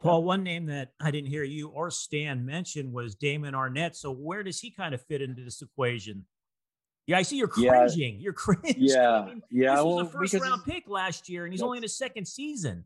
[0.01, 3.97] Paul, one name that I didn't hear you or Stan mention was Damon Arnette.
[3.97, 6.27] So where does he kind of fit into this equation?
[7.07, 8.17] Yeah, I see you're cringing.
[8.17, 8.21] Yeah.
[8.21, 8.75] You're cringing.
[8.77, 9.77] Yeah, I mean, yeah.
[9.77, 12.27] This well, was a first round pick last year, and he's only in his second
[12.27, 12.85] season.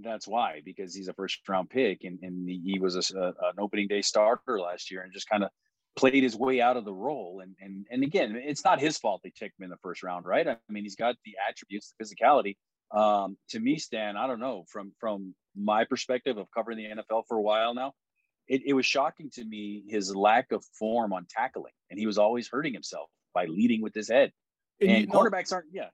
[0.00, 3.58] That's why because he's a first round pick and, and he was a, a, an
[3.58, 5.50] opening day starter last year and just kind of
[5.96, 7.40] played his way out of the role.
[7.42, 10.26] And and and again it's not his fault they took him in the first round
[10.26, 10.46] right?
[10.46, 12.56] I mean he's got the attributes the physicality.
[12.92, 17.24] Um, to me stan i don't know from from my perspective of covering the nfl
[17.26, 17.94] for a while now
[18.46, 22.18] it, it was shocking to me his lack of form on tackling and he was
[22.18, 24.32] always hurting himself by leading with his head.
[24.80, 25.88] And, you know- quarterbacks aren't yeah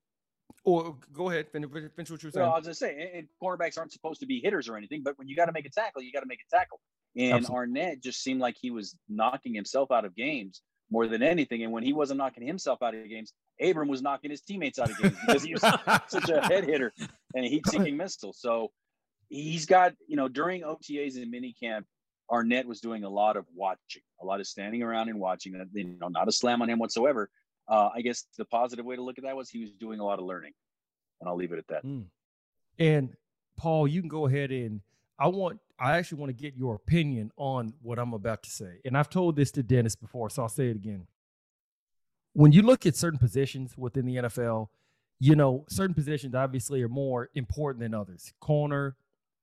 [0.65, 2.47] or go ahead, finish, finish what you were saying.
[2.47, 5.03] well, I was gonna say, and, and cornerbacks aren't supposed to be hitters or anything,
[5.03, 6.81] but when you got to make a tackle, you got to make a tackle.
[7.17, 7.81] And Absolutely.
[7.81, 11.63] Arnette just seemed like he was knocking himself out of games more than anything.
[11.63, 14.91] And when he wasn't knocking himself out of games, Abram was knocking his teammates out
[14.91, 15.63] of games because he was
[16.09, 16.93] such a head hitter
[17.35, 18.33] and a heat-seeking missile.
[18.33, 18.71] So
[19.29, 21.85] he's got, you know, during OTAs and minicamp,
[22.31, 25.53] Arnette was doing a lot of watching, a lot of standing around and watching.
[25.75, 27.29] You know, not a slam on him whatsoever.
[27.73, 30.05] Uh, I guess the positive way to look at that was he was doing a
[30.05, 30.53] lot of learning,
[31.21, 31.87] and I'll leave it at that.
[31.87, 32.05] Mm.
[32.79, 33.17] And
[33.57, 34.83] Paul, you can go ahead and
[35.19, 38.81] I want I actually want to get your opinion on what I'm about to say.
[38.85, 41.07] And I've told this to Dennis before, so I'll say it again.
[42.35, 44.69] When you look at certain positions within the NFL,
[45.19, 48.35] you know, certain positions obviously are more important than others.
[48.39, 48.97] Corner,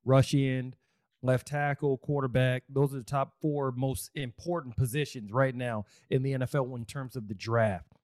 [0.06, 0.76] rush end,
[1.24, 2.64] left tackle, quarterback.
[2.70, 7.16] Those are the top four most important positions right now in the NFL in terms
[7.16, 7.99] of the draft.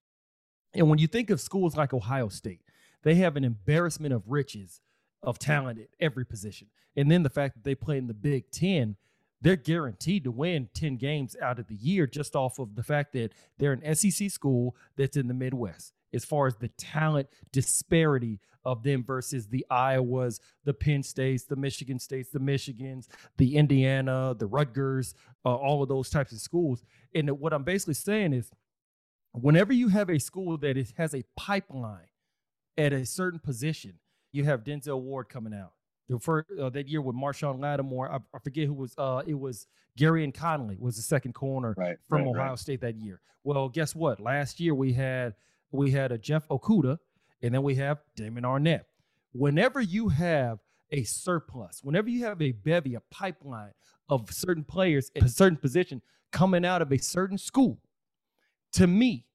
[0.76, 2.62] And when you think of schools like Ohio State,
[3.04, 4.82] they have an embarrassment of riches
[5.24, 6.68] of talent at every position.
[6.96, 8.98] And then the fact that they play in the Big Ten,
[9.42, 13.14] they're guaranteed to win 10 games out of the year just off of the fact
[13.14, 15.94] that they're an SEC school that's in the Midwest.
[16.14, 21.56] As far as the talent disparity of them versus the Iowas, the Penn States, the
[21.56, 23.08] Michigan States, the Michigans,
[23.38, 25.14] the Indiana, the Rutgers,
[25.46, 26.84] uh, all of those types of schools.
[27.14, 28.50] And what I'm basically saying is,
[29.42, 32.08] whenever you have a school that is, has a pipeline
[32.78, 33.94] at a certain position,
[34.32, 35.74] you have Denzel Ward coming out.
[36.10, 38.94] The first, uh, that year with Marshon Lattimore, I, I forget who was.
[38.98, 39.68] Uh, it was
[39.98, 41.98] Gareon Conley was the second corner Right.
[42.08, 42.60] from right, Ohio right.
[42.60, 43.22] State that year.
[43.44, 44.20] Well, guess what?
[44.20, 45.34] Last year we had
[45.72, 47.00] we had a Jeff Okudah,
[47.42, 48.84] and then we have Damon Arnette.
[49.34, 50.60] Whenever you have
[50.92, 53.72] a surplus, whenever you have a bevy, a pipeline
[54.10, 57.80] of certain players in a certain position coming out of a certain school,
[58.76, 59.26] to me,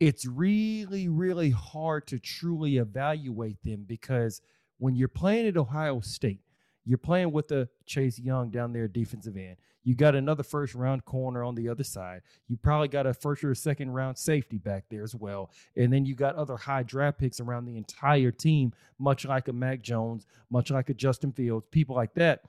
[0.00, 4.40] it's really, really hard to truly evaluate them because
[4.78, 6.40] when you're playing at Ohio State,
[6.84, 9.56] you're playing with the Chase Young down there, defensive end.
[9.84, 12.22] You got another first round corner on the other side.
[12.48, 15.50] You probably got a first or second round safety back there as well.
[15.76, 19.52] And then you got other high draft picks around the entire team, much like a
[19.52, 22.42] Mac Jones, much like a Justin Fields, people like that.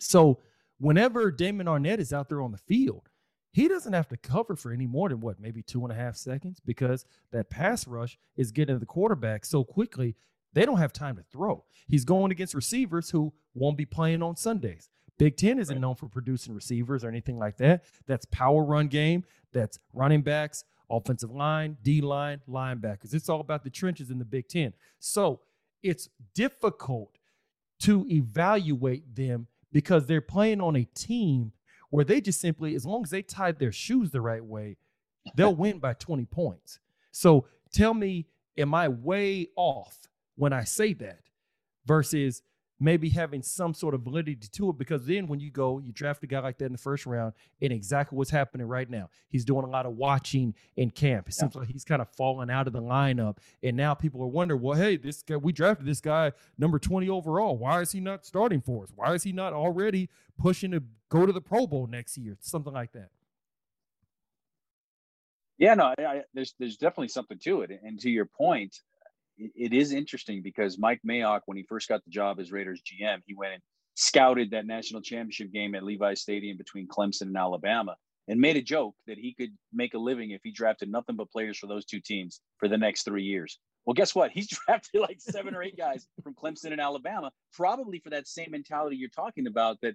[0.00, 0.40] So
[0.78, 3.07] whenever Damon Arnette is out there on the field,
[3.50, 6.16] he doesn't have to cover for any more than what, maybe two and a half
[6.16, 10.14] seconds because that pass rush is getting to the quarterback so quickly,
[10.52, 11.64] they don't have time to throw.
[11.86, 14.88] He's going against receivers who won't be playing on Sundays.
[15.18, 15.80] Big Ten isn't Right.
[15.80, 17.84] known for producing receivers or anything like that.
[18.06, 23.12] That's power run game, that's running backs, offensive line, D line, linebackers.
[23.14, 24.74] It's all about the trenches in the Big Ten.
[25.00, 25.40] So
[25.82, 27.18] it's difficult
[27.80, 31.52] to evaluate them because they're playing on a team
[31.90, 34.76] where they just simply, as long as they tied their shoes the right way,
[35.34, 36.78] they'll win by 20 points.
[37.10, 39.98] So tell me, am I way off
[40.36, 41.20] when I say that
[41.86, 42.42] versus
[42.80, 44.78] maybe having some sort of validity to it?
[44.78, 47.32] Because then when you go, you draft a guy like that in the first round,
[47.60, 51.28] and exactly what's happening right now, he's doing a lot of watching in camp.
[51.28, 53.38] It seems like he's kind of falling out of the lineup.
[53.62, 57.08] And now people are wondering, well, hey, this guy, we drafted this guy number 20
[57.08, 57.56] overall.
[57.56, 58.90] Why is he not starting for us?
[58.94, 62.36] Why is he not already pushing to go to the Pro Bowl next year?
[62.40, 63.10] Something like that.
[65.58, 67.80] Yeah, no, I, I, there's there's definitely something to it.
[67.82, 68.80] And to your point,
[69.38, 73.20] it, is interesting because Mike Mayock, when he first got the job as Raiders GM,
[73.26, 73.62] he went and
[73.94, 77.96] scouted that national championship game at Levi Stadium between Clemson and Alabama,
[78.28, 81.30] and made a joke that he could make a living if he drafted nothing but
[81.30, 83.58] players for those two teams for the next three years.
[83.86, 84.30] Well, guess what?
[84.30, 88.50] He's drafted like seven or eight guys from Clemson and Alabama, probably for that same
[88.50, 89.78] mentality you're talking about.
[89.82, 89.94] That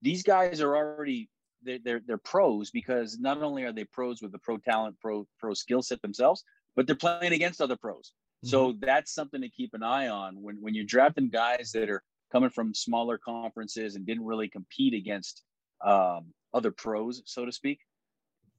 [0.00, 1.28] these guys are already
[1.62, 5.26] they're, they're they're pros because not only are they pros with the pro talent, pro
[5.38, 6.44] pro skill set themselves,
[6.76, 8.12] but they're playing against other pros.
[8.44, 12.02] So that's something to keep an eye on when when you're drafting guys that are
[12.32, 15.42] coming from smaller conferences and didn't really compete against
[15.84, 17.78] um, other pros, so to speak.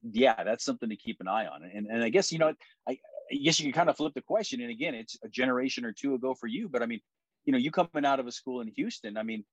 [0.03, 1.63] Yeah, that's something to keep an eye on.
[1.63, 2.53] And and I guess you know,
[2.87, 4.61] I, I guess you can kind of flip the question.
[4.61, 7.01] And again, it's a generation or two ago for you, but I mean,
[7.45, 9.43] you know, you coming out of a school in Houston, I mean,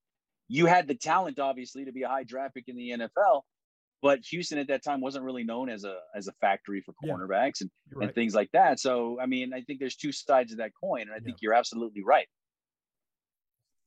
[0.49, 3.43] you had the talent obviously to be a high draft pick in the NFL,
[4.03, 7.61] but Houston at that time wasn't really known as a as a factory for cornerbacks
[7.61, 8.07] yeah, and, right.
[8.07, 8.81] and things like that.
[8.81, 11.55] So I mean, I think there's two sides of that coin, and I think you're
[11.55, 12.27] absolutely right.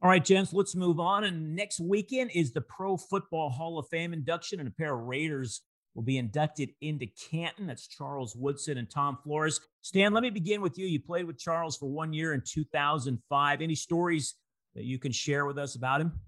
[0.02, 1.24] All right, gents, let's move on.
[1.24, 5.06] And next weekend is the Pro Football Hall of Fame induction, and a pair of
[5.06, 5.62] Raiders
[5.96, 7.68] will be inducted into Canton.
[7.68, 9.62] That's Charles Woodson and Tom Flores.
[9.82, 10.86] Stan, let me begin with you.
[10.88, 13.62] You played with Charles for one year in 2005.
[13.62, 14.36] Any stories
[14.76, 16.20] that you can share with us about him?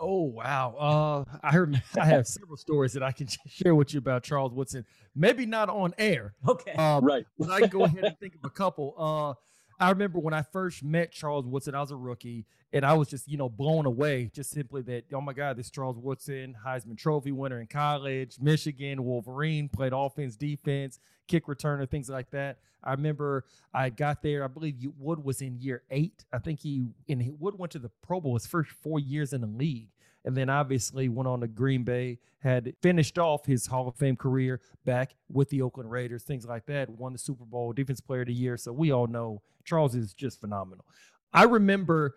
[0.00, 0.74] Oh wow!
[0.78, 4.52] Uh, I heard I have several stories that I can share with you about Charles
[4.52, 4.84] Woodson.
[5.14, 6.34] Maybe not on air.
[6.46, 7.24] Okay, uh, right.
[7.38, 8.94] But I can go ahead and think of a couple.
[8.96, 9.34] Uh,
[9.80, 13.08] I remember when I first met Charles Woodson, I was a rookie, and I was
[13.08, 14.30] just, you know, blown away.
[14.34, 19.04] Just simply that, oh my God, this Charles Woodson, Heisman Trophy winner in college, Michigan,
[19.04, 22.58] Wolverine, played offense, defense, kick returner, things like that.
[22.82, 24.44] I remember I got there.
[24.44, 26.24] I believe Wood was in year eight.
[26.32, 29.40] I think he and Wood went to the Pro Bowl his first four years in
[29.40, 29.88] the league
[30.28, 34.14] and then obviously went on to Green Bay, had finished off his Hall of Fame
[34.14, 38.20] career back with the Oakland Raiders, things like that, won the Super Bowl, Defense Player
[38.20, 38.58] of the Year.
[38.58, 40.84] So we all know Charles is just phenomenal.
[41.32, 42.16] I remember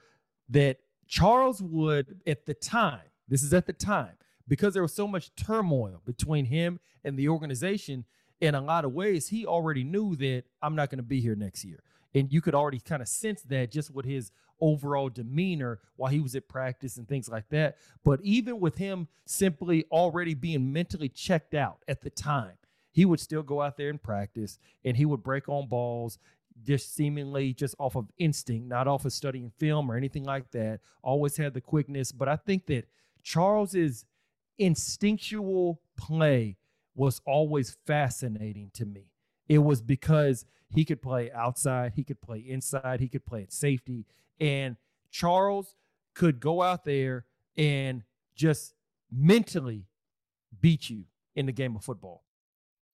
[0.49, 5.07] that Charles Wood at the time, this is at the time, because there was so
[5.07, 8.03] much turmoil between him and the organization,
[8.41, 11.35] in a lot of ways, he already knew that I'm not going to be here
[11.35, 11.81] next year.
[12.13, 16.19] And you could already kind of sense that just with his overall demeanor while he
[16.19, 17.77] was at practice and things like that.
[18.03, 22.53] But even with him simply already being mentally checked out at the time,
[22.91, 26.19] he would still go out there and practice and he would break on balls
[26.63, 30.79] just seemingly just off of instinct, not off of studying film or anything like that.
[31.01, 32.11] Always had the quickness.
[32.11, 32.87] But I think that
[33.23, 34.05] Charles's
[34.59, 36.57] instinctual play
[36.95, 39.11] was always fascinating to me.
[39.47, 43.53] It was because he could play outside, he could play inside, he could play at
[43.53, 44.05] safety.
[44.41, 44.75] And
[45.11, 45.75] Charles
[46.15, 47.25] could go out there
[47.55, 48.03] and
[48.35, 48.73] just
[49.11, 49.85] mentally
[50.59, 52.23] beat you in the game of football.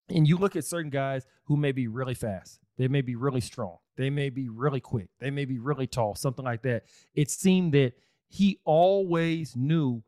[0.09, 3.41] And you look at certain guys who may be really fast, they may be really
[3.41, 6.83] strong, they may be really quick, they may be really tall, something like that.
[7.15, 7.93] It seemed that
[8.27, 10.03] he always knew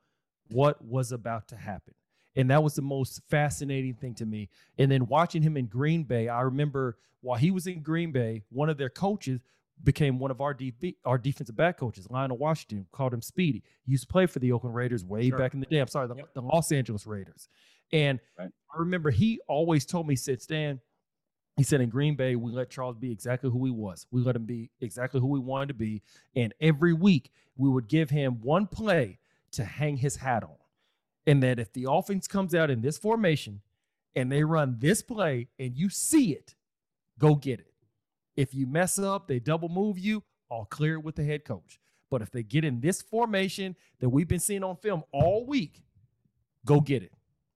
[0.50, 1.94] what was about to happen.
[2.36, 4.50] And that was the most fascinating thing to me.
[4.78, 8.44] And then watching him in Green Bay, I remember while he was in Green Bay,
[8.50, 9.42] one of their coaches
[9.84, 13.64] became one of our DB, our defensive back coaches, Lionel Washington, called him Speedy.
[13.86, 15.38] He used to play for the Oakland Raiders way sure.
[15.38, 15.80] back in the day.
[15.80, 16.34] I'm sorry, the, yep.
[16.34, 17.48] the Los Angeles Raiders.
[17.92, 18.50] And right.
[18.74, 20.80] I remember he always told me, said, Stan,
[21.58, 24.06] he said in Green Bay, we let Charles be exactly who he was.
[24.12, 26.02] We let him be exactly who he wanted to be.
[26.36, 29.20] And every week we would give him one play
[29.52, 30.56] to hang his hat on.
[31.28, 33.62] And that if the offense comes out in this formation
[34.16, 36.56] and they run this play and you see it,
[37.18, 37.69] go get it.
[38.36, 41.80] If you mess up, they double move you, I'll clear it with the head coach.
[42.10, 45.84] But if they get in this formation that we've been seeing on film all week,
[46.66, 47.12] go get it.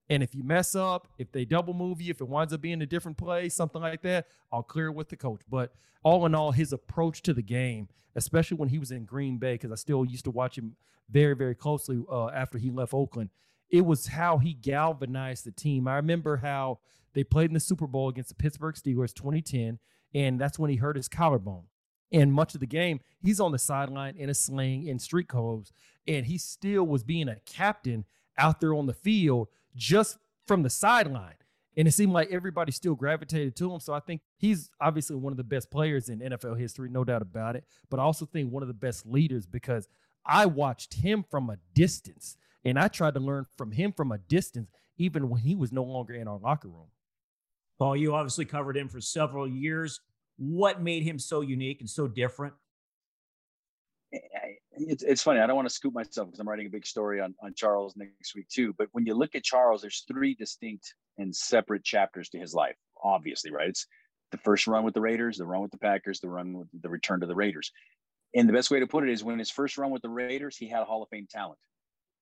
[0.10, 2.82] And if you mess up, if they double move you, if it winds up being
[2.82, 5.42] a different play, something like that, I'll clear it with the coach.
[5.50, 9.38] But all in all, his approach to the game, especially when he was in Green
[9.38, 10.76] Bay, because I still used to watch him
[11.10, 13.30] very, very closely uh, after he left Oakland,
[13.70, 15.88] it was how he galvanized the team.
[15.88, 16.80] I remember how
[17.14, 19.80] they played in the Super Bowl against the Pittsburgh Steelers 2010
[20.14, 21.64] and that's when he hurt his collarbone.
[22.12, 25.72] And much of the game, he's on the sideline in a sling in street clothes,
[26.08, 28.06] and he still was being a captain
[28.38, 31.36] out there on the field just from the sideline.
[31.76, 33.80] And it seemed like everybody still gravitated to him.
[33.80, 37.24] So I think he's obviously one of the best players in NFL history, no doubt
[37.24, 37.64] about it.
[37.90, 39.88] But I also think one of the best leaders because
[40.26, 44.18] I watched him from a distance and I tried to learn from him from a
[44.18, 46.88] distance, even when he was no longer in our locker room.
[47.80, 50.00] Paul, you obviously covered him for several years.
[50.38, 52.54] What made him so unique and so different?
[54.76, 55.40] It's, it's funny.
[55.40, 57.96] I don't want to scoop myself because I'm writing a big story on, on Charles
[57.96, 58.74] next week, too.
[58.78, 62.76] But when you look at Charles, there's three distinct and separate chapters to his life,
[63.04, 63.70] obviously, right?
[63.70, 63.88] It's
[64.32, 66.90] the first run with the Raiders, the run with the Packers, the run with the
[66.90, 67.72] return to the Raiders.
[68.36, 70.58] And the best way to put it is when his first run with the Raiders,
[70.58, 71.60] he had a Hall of Fame talent.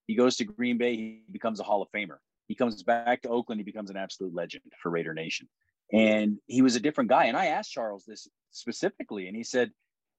[0.08, 2.18] He goes to Green Bay, he becomes a Hall of Famer.
[2.48, 5.48] He comes back to Oakland, he becomes an absolute legend for Raider Nation.
[5.94, 7.26] And he was a different guy.
[7.26, 9.72] And I asked Charles this specifically, and he said,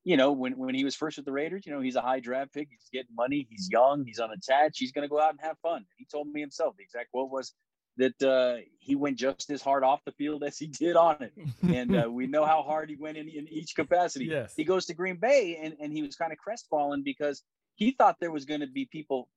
[0.05, 2.21] you know, when, when he was first with the Raiders, you know, he's a high
[2.21, 5.41] draft pick, he's getting money, he's young, he's unattached, he's going to go out and
[5.41, 5.85] have fun.
[5.97, 7.53] He told me himself, the exact quote was
[7.99, 11.33] that uh, he went just as hard off the field as he did on it.
[11.63, 14.27] And uh, we know how hard he went in, in each capacity.
[14.27, 14.55] Yes.
[14.57, 17.43] He goes to Green Bay, and, and he was kind of crestfallen because
[17.77, 19.29] he thought there was going to be people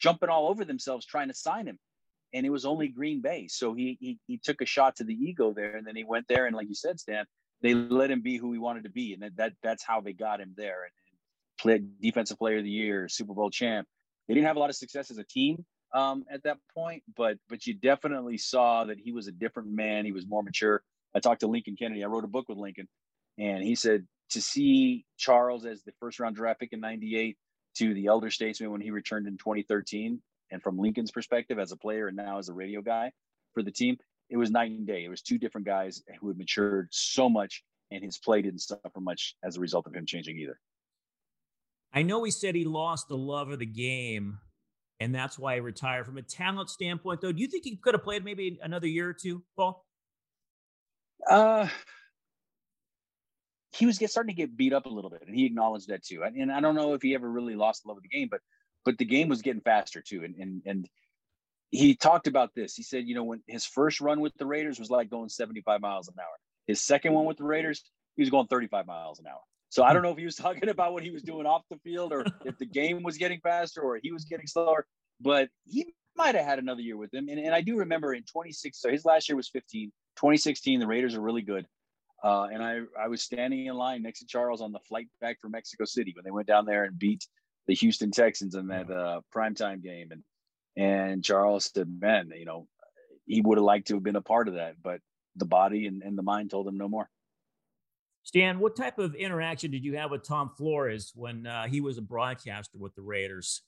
[0.00, 1.78] jumping all over themselves trying to sign him,
[2.32, 3.48] and it was only Green Bay.
[3.48, 6.28] So he he, he took a shot to the ego there, and then he went
[6.28, 7.26] there, and like you said, Stan,
[7.62, 10.12] they let him be who he wanted to be, and that, that that's how they
[10.12, 10.84] got him there.
[10.84, 11.18] And, and
[11.60, 13.86] played defensive player of the year, Super Bowl champ.
[14.28, 15.64] They didn't have a lot of success as a team
[15.94, 20.04] um, at that point, but but you definitely saw that he was a different man.
[20.04, 20.82] He was more mature.
[21.14, 22.04] I talked to Lincoln Kennedy.
[22.04, 22.88] I wrote a book with Lincoln,
[23.38, 27.36] and he said to see Charles as the first round draft pick in '98
[27.76, 30.20] to the elder statesman when he returned in 2013,
[30.50, 33.12] and from Lincoln's perspective as a player and now as a radio guy
[33.54, 33.96] for the team,
[34.28, 35.04] it was night and day.
[35.04, 39.00] It was two different guys who had matured so much, and his play didn't suffer
[39.00, 40.58] much as a result of him changing either.
[41.92, 44.38] I know he said he lost the love of the game,
[45.00, 46.06] and that's why he retired.
[46.06, 49.08] From a talent standpoint, though, do you think he could have played maybe another year
[49.08, 49.84] or two, Paul?
[51.28, 51.68] Uh,
[53.72, 56.04] he was get, starting to get beat up a little bit, and he acknowledged that
[56.04, 56.22] too.
[56.22, 58.28] And, and I don't know if he ever really lost the love of the game,
[58.30, 58.40] but
[58.84, 60.24] but the game was getting faster too.
[60.24, 60.88] And and and
[61.70, 62.74] he talked about this.
[62.74, 65.80] He said, you know, when his first run with the Raiders was like going 75
[65.80, 66.26] miles an hour.
[66.66, 67.82] His second one with the Raiders,
[68.16, 69.40] he was going 35 miles an hour.
[69.68, 71.78] So I don't know if he was talking about what he was doing off the
[71.78, 74.86] field or if the game was getting faster or he was getting slower,
[75.20, 77.28] but he might have had another year with him.
[77.28, 79.92] And, and I do remember in 26, so his last year was 15.
[80.16, 81.66] 2016, the Raiders are really good.
[82.22, 85.40] Uh, and I, I was standing in line next to Charles on the flight back
[85.40, 87.26] from Mexico City when they went down there and beat
[87.66, 90.10] the Houston Texans in that uh, primetime game.
[90.12, 90.22] And
[90.76, 92.66] and Charles said, man, you know,
[93.26, 95.00] he would have liked to have been a part of that, but
[95.36, 97.08] the body and, and the mind told him no more.
[98.22, 101.98] Stan, what type of interaction did you have with Tom Flores when uh, he was
[101.98, 103.62] a broadcaster with the Raiders?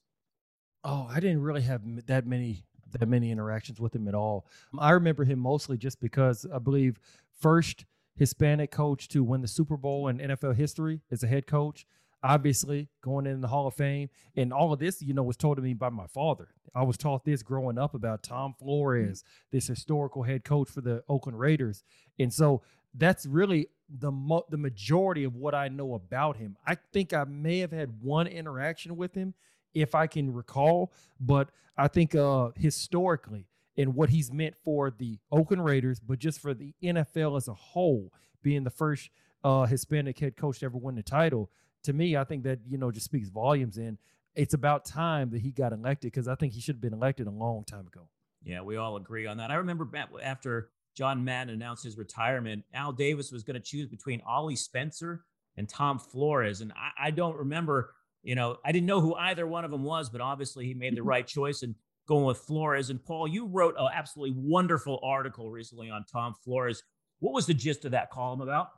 [0.84, 4.46] Oh, I didn't really have that many that many interactions with him at all.
[4.78, 6.98] I remember him mostly just because I believe
[7.40, 7.86] first
[8.16, 11.86] Hispanic coach to win the Super Bowl in NFL history as a head coach.
[12.22, 15.56] Obviously, going in the Hall of Fame, and all of this, you know, was told
[15.56, 16.48] to me by my father.
[16.74, 21.02] I was taught this growing up about Tom Flores, this historical head coach for the
[21.08, 21.82] Oakland Raiders,
[22.18, 22.62] and so
[22.94, 26.56] that's really the mo- the majority of what I know about him.
[26.66, 29.34] I think I may have had one interaction with him,
[29.74, 33.46] if I can recall, but I think uh, historically
[33.76, 37.54] and what he's meant for the Oakland Raiders, but just for the NFL as a
[37.54, 38.12] whole,
[38.42, 39.10] being the first
[39.44, 41.50] uh, Hispanic head coach to ever win the title.
[41.84, 43.98] To me, I think that you know just speaks volumes, and
[44.34, 47.26] it's about time that he got elected because I think he should have been elected
[47.26, 48.08] a long time ago.
[48.42, 49.50] Yeah, we all agree on that.
[49.50, 49.88] I remember
[50.22, 55.24] after John Madden announced his retirement, Al Davis was going to choose between Ollie Spencer
[55.56, 57.94] and Tom Flores, and I, I don't remember.
[58.24, 60.96] You know, I didn't know who either one of them was, but obviously he made
[60.96, 61.62] the right choice.
[61.62, 61.74] And
[62.06, 62.90] going with Flores.
[62.90, 66.82] And Paul, you wrote an absolutely wonderful article recently on Tom Flores.
[67.20, 68.70] What was the gist of that column about?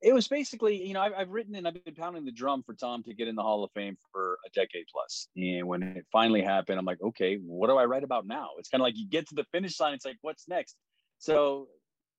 [0.00, 2.74] It was basically, you know, I've, I've written and I've been pounding the drum for
[2.74, 5.28] Tom to get in the Hall of Fame for a decade plus.
[5.36, 8.50] And when it finally happened, I'm like, okay, what do I write about now?
[8.58, 10.76] It's kind of like you get to the finish line, it's like, what's next?
[11.18, 11.66] So,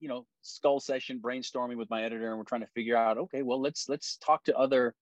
[0.01, 3.43] you know, skull session, brainstorming with my editor, and we're trying to figure out, okay,
[3.43, 4.93] well, let's let's talk to other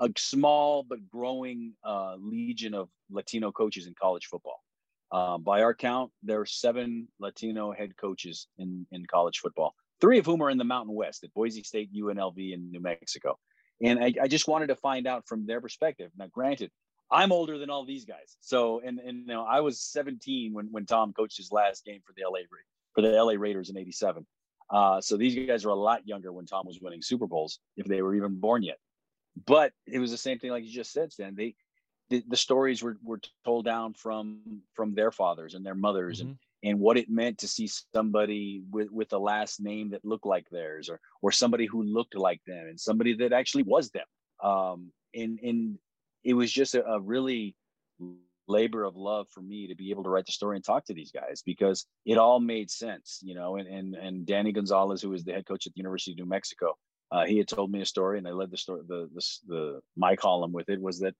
[0.00, 4.60] a small but growing uh, legion of Latino coaches in college football.
[5.12, 9.74] Um, by our count, there are seven Latino head coaches in, in college football,
[10.04, 13.38] three of whom are in the Mountain West at Boise State, UNLV, and New Mexico.
[13.82, 16.10] And I, I just wanted to find out from their perspective.
[16.18, 16.70] Now, granted,
[17.10, 18.36] I'm older than all these guys.
[18.40, 22.00] So, and, and you know, I was 17 when, when Tom coached his last game
[22.04, 22.40] for the LA
[22.94, 24.26] for the LA Raiders in '87.
[24.70, 27.86] Uh, so these guys are a lot younger when Tom was winning Super Bowls, if
[27.86, 28.78] they were even born yet.
[29.46, 31.34] But it was the same thing, like you just said, Stan.
[31.34, 31.54] They
[32.10, 36.28] the, the stories were, were told down from from their fathers and their mothers mm-hmm.
[36.28, 40.26] and and what it meant to see somebody with, with a last name that looked
[40.26, 44.06] like theirs or or somebody who looked like them and somebody that actually was them
[44.42, 45.78] um and and
[46.24, 47.54] it was just a, a really
[48.48, 50.94] labor of love for me to be able to write the story and talk to
[50.94, 55.10] these guys because it all made sense you know and and, and danny gonzalez who
[55.10, 56.74] was the head coach at the university of new mexico
[57.10, 58.80] uh, he had told me a story, and I led the story.
[58.88, 61.14] The, the the my column with it was that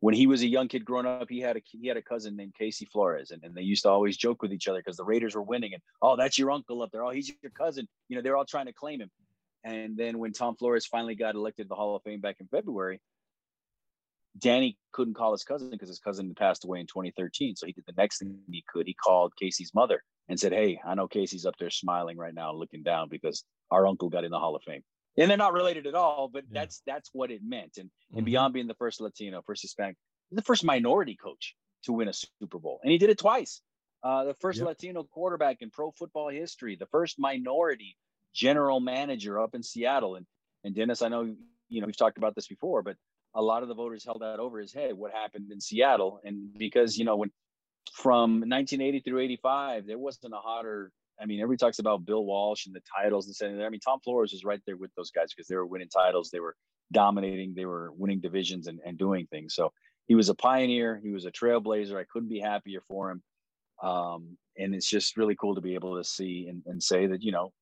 [0.00, 2.36] when he was a young kid growing up, he had a he had a cousin
[2.36, 5.04] named Casey Flores, and, and they used to always joke with each other because the
[5.04, 7.02] Raiders were winning, and oh, that's your uncle up there.
[7.02, 7.88] Oh, he's your cousin.
[8.08, 9.10] You know, they're all trying to claim him.
[9.64, 12.46] And then when Tom Flores finally got elected to the Hall of Fame back in
[12.46, 13.00] February,
[14.38, 17.56] Danny couldn't call his cousin because his cousin passed away in 2013.
[17.56, 18.86] So he did the next thing he could.
[18.86, 22.52] He called Casey's mother and said, "Hey, I know Casey's up there smiling right now,
[22.52, 24.84] looking down because our uncle got in the Hall of Fame."
[25.16, 26.60] And they're not related at all but yeah.
[26.60, 28.24] that's that's what it meant and and mm-hmm.
[28.24, 29.96] beyond being the first latino first hispanic
[30.32, 31.54] the first minority coach
[31.84, 33.60] to win a super bowl and he did it twice
[34.02, 34.68] uh, the first yep.
[34.68, 37.96] latino quarterback in pro football history the first minority
[38.34, 40.26] general manager up in seattle and
[40.64, 41.34] and dennis i know
[41.68, 42.96] you know we've talked about this before but
[43.36, 44.94] a lot of the voters held that over his head.
[44.94, 46.20] What happened in Seattle?
[46.24, 47.30] And because you know when
[47.92, 50.90] from 1980 through 85, there wasn't a hotter.
[51.20, 53.62] I mean, everybody talks about Bill Walsh and the titles and saying.
[53.62, 56.30] I mean, Tom Flores was right there with those guys because they were winning titles,
[56.30, 56.56] they were
[56.92, 59.54] dominating, they were winning divisions and, and doing things.
[59.54, 59.72] So
[60.06, 61.00] he was a pioneer.
[61.02, 61.98] He was a trailblazer.
[61.98, 63.22] I couldn't be happier for him.
[63.82, 67.22] Um, and it's just really cool to be able to see and, and say that
[67.22, 67.52] you know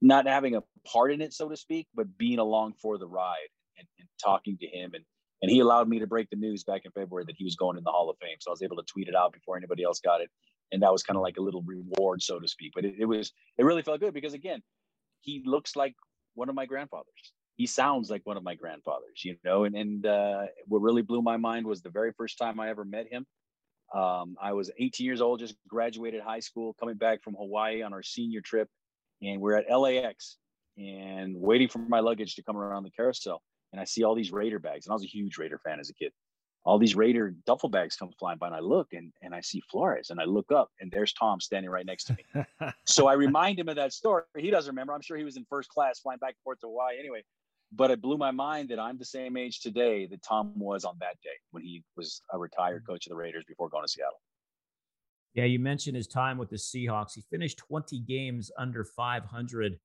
[0.00, 3.34] not having a part in it so to speak but being along for the ride
[3.78, 5.04] and, and, talking to him and
[5.42, 7.76] and he allowed me to break the news back in february that he was going
[7.76, 9.82] in the hall of fame so i was able to tweet it out before anybody
[9.82, 10.28] else got it
[10.72, 13.04] and that was kind of like a little reward so to speak but it, it
[13.04, 14.60] was it really felt good because again
[15.20, 15.94] he looks like
[16.34, 20.06] one of my grandfathers he sounds like one of my grandfathers you know and, and
[20.06, 23.26] uh, what really blew my mind was the very first time i ever met him
[23.94, 27.92] um, I was 18 years old, just graduated high school, coming back from Hawaii on
[27.92, 28.68] our senior trip,
[29.20, 30.36] and we're at LAX
[30.78, 33.42] and waiting for my luggage to come around the carousel.
[33.72, 35.90] And I see all these Raider bags, and I was a huge Raider fan as
[35.90, 36.12] a kid.
[36.64, 39.62] All these Raider duffel bags come flying by, and I look and, and I see
[39.70, 42.44] Flores, and I look up, and there's Tom standing right next to me.
[42.84, 44.24] so I remind him of that story.
[44.36, 44.92] He doesn't remember.
[44.92, 47.22] I'm sure he was in first class flying back and forth to Hawaii anyway
[47.72, 50.96] but it blew my mind that I'm the same age today that Tom was on
[51.00, 54.20] that day when he was a retired coach of the Raiders before going to Seattle.
[55.34, 57.14] Yeah, you mentioned his time with the Seahawks.
[57.14, 59.78] He finished 20 games under 500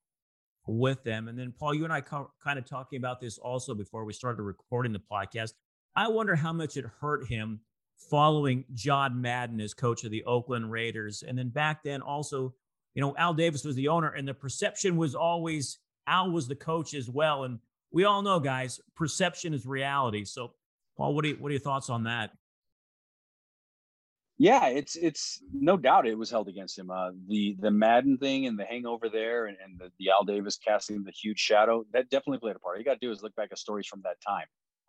[0.65, 1.27] with them.
[1.27, 4.13] And then, Paul, you and I co- kind of talking about this also before we
[4.13, 5.53] started recording the podcast.
[5.95, 7.61] I wonder how much it hurt him
[8.09, 11.23] following John Madden as coach of the Oakland Raiders.
[11.25, 12.53] And then back then, also,
[12.93, 16.55] you know, Al Davis was the owner, and the perception was always Al was the
[16.55, 17.43] coach as well.
[17.43, 17.59] And
[17.91, 20.25] we all know, guys, perception is reality.
[20.25, 20.53] So,
[20.97, 22.31] Paul, what are you, what are your thoughts on that?
[24.37, 26.91] Yeah, it's it's no doubt it was held against him.
[26.91, 30.57] Uh, the the Madden thing and the hangover there, and, and the, the Al Davis
[30.57, 32.75] casting the huge shadow that definitely played a part.
[32.75, 34.45] All you got to do is look back at stories from that time.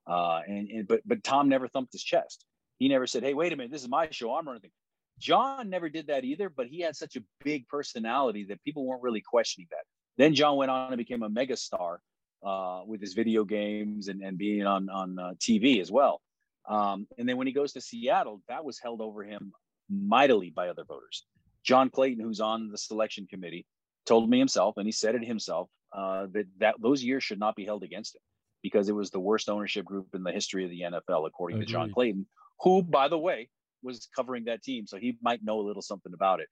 [0.07, 2.45] Uh, and, and but but Tom never thumped his chest.
[2.79, 4.35] He never said, "Hey, wait a minute, this is my show.
[4.35, 4.71] I'm running."
[5.19, 9.03] John never did that either, but he had such a big personality that people weren't
[9.03, 9.85] really questioning that.
[10.19, 11.99] Then John went on and became a megastar
[12.45, 16.21] uh, with his video games and, and being on on uh, TV as well.
[16.69, 19.53] Um, and then when he goes to Seattle, that was held over him
[19.89, 21.25] mightily by other voters.
[21.65, 23.67] John Clayton, who's on the selection committee,
[24.05, 27.57] told me himself, and he said it himself, uh, that that those years should not
[27.57, 28.23] be held against him
[28.67, 31.67] because it was the worst ownership group in the history of the NFL, according Agreed.
[31.67, 32.27] to John Clayton,
[32.59, 33.49] who, by the way,
[33.81, 36.49] was covering that team, so he might know a little something about it.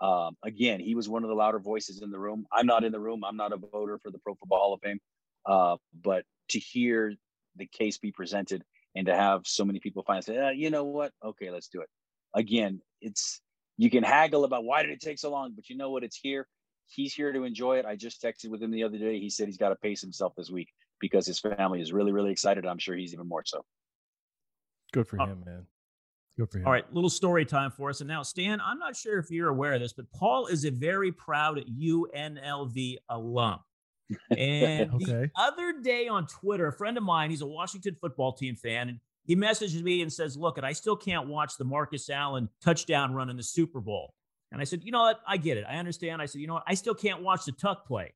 [0.00, 2.46] Um, again, he was one of the louder voices in the room.
[2.52, 3.24] I'm not in the room.
[3.24, 5.00] I'm not a voter for the Pro Football Hall of Fame.
[5.44, 7.14] Uh, but to hear
[7.56, 8.62] the case be presented
[8.94, 11.10] and to have so many people finally say, uh, you know what?
[11.24, 11.88] Okay, let's do it.
[12.32, 13.40] Again, it's
[13.76, 16.04] you can haggle about why did it take so long, but you know what?
[16.04, 16.46] It's here.
[16.86, 17.86] He's here to enjoy it.
[17.86, 19.18] I just texted with him the other day.
[19.18, 20.68] He said he's got to pace himself this week
[21.00, 22.66] because his family is really, really excited.
[22.66, 23.64] I'm sure he's even more so.
[24.92, 25.66] Good for uh, him, man.
[26.38, 26.66] Good for him.
[26.66, 28.00] All right, little story time for us.
[28.00, 30.70] And now, Stan, I'm not sure if you're aware of this, but Paul is a
[30.70, 33.58] very proud UNLV alum.
[34.38, 35.04] And okay.
[35.04, 38.88] the other day on Twitter, a friend of mine, he's a Washington football team fan,
[38.88, 42.48] and he messages me and says, Look, and I still can't watch the Marcus Allen
[42.62, 44.14] touchdown run in the Super Bowl.
[44.52, 45.20] And I said, You know what?
[45.26, 45.64] I get it.
[45.68, 46.22] I understand.
[46.22, 46.64] I said, You know what?
[46.66, 48.14] I still can't watch the tuck play.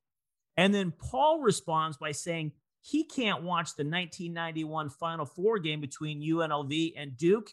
[0.57, 6.23] And then Paul responds by saying he can't watch the 1991 Final Four game between
[6.23, 7.53] UNLV and Duke.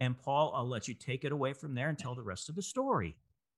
[0.00, 2.56] And Paul, I'll let you take it away from there and tell the rest of
[2.56, 3.16] the story.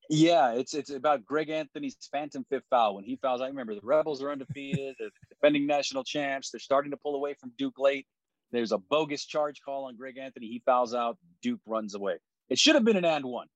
[0.08, 2.94] Yeah, it's it's about Greg Anthony's phantom fifth foul.
[2.94, 6.50] When he fouls, I remember the Rebels are undefeated, they're defending national champs.
[6.50, 8.06] They're starting to pull away from Duke late.
[8.52, 10.46] There's a bogus charge call on Greg Anthony.
[10.46, 11.18] He fouls out.
[11.42, 12.18] Duke runs away.
[12.48, 13.48] It should have been an and one.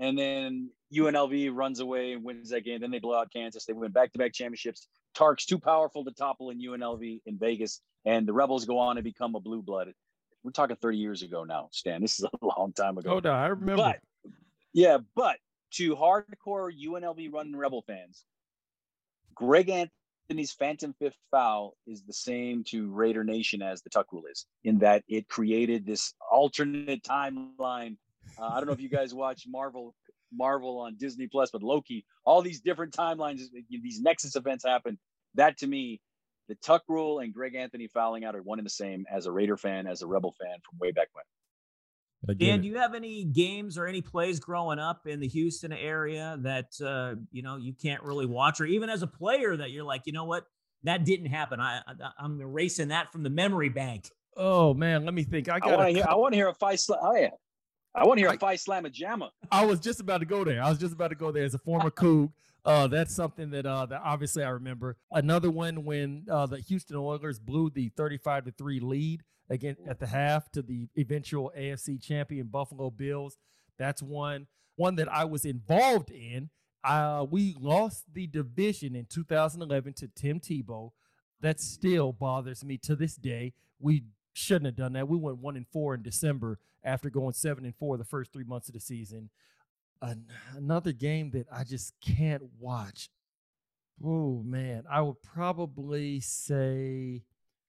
[0.00, 2.80] And then UNLV runs away and wins that game.
[2.80, 3.64] Then they blow out Kansas.
[3.64, 4.88] They win back to back championships.
[5.14, 7.80] Tark's too powerful to topple in UNLV in Vegas.
[8.04, 9.92] And the Rebels go on to become a blue blood.
[10.42, 12.02] We're talking 30 years ago now, Stan.
[12.02, 13.14] This is a long time ago.
[13.14, 13.76] Oh, no, I remember.
[13.76, 14.00] But,
[14.72, 15.36] yeah, but
[15.74, 18.24] to hardcore UNLV running Rebel fans,
[19.34, 24.24] Greg Anthony's Phantom Fifth Foul is the same to Raider Nation as the Tuck Rule
[24.30, 27.96] is, in that it created this alternate timeline.
[28.38, 29.94] Uh, I don't know if you guys watch Marvel
[30.36, 34.98] Marvel on Disney Plus, but Loki, all these different timelines, these Nexus events happen.
[35.34, 36.00] That to me,
[36.48, 39.32] the Tuck Rule and Greg Anthony fouling out are one and the same as a
[39.32, 41.24] Raider fan, as a Rebel fan from way back when.
[42.38, 46.38] Dan, do you have any games or any plays growing up in the Houston area
[46.40, 49.84] that uh, you know you can't really watch, or even as a player that you're
[49.84, 50.46] like, you know what,
[50.84, 51.60] that didn't happen.
[51.60, 54.08] I, I am erasing that from the memory bank.
[54.36, 55.50] Oh man, let me think.
[55.50, 55.74] I got.
[55.74, 56.06] I want to hear.
[56.08, 56.78] I want to hear a five.
[56.90, 57.28] Oh yeah.
[57.94, 59.30] I want to hear a Phi Slama Jama.
[59.52, 60.62] I was just about to go there.
[60.62, 62.32] I was just about to go there as a former Coug.
[62.64, 64.96] Uh, that's something that uh, that obviously I remember.
[65.12, 70.00] Another one when uh, the Houston Oilers blew the 35 to three lead again at
[70.00, 73.36] the half to the eventual AFC champion Buffalo Bills.
[73.78, 76.50] That's one one that I was involved in.
[76.82, 80.90] Uh, we lost the division in 2011 to Tim Tebow.
[81.40, 83.52] That still bothers me to this day.
[83.78, 84.04] We
[84.34, 85.08] shouldn't have done that.
[85.08, 88.44] We went one and four in December after going seven and four the first three
[88.44, 89.30] months of the season.
[90.02, 93.08] An- another game that I just can't watch.
[94.04, 97.22] Oh man, I would probably say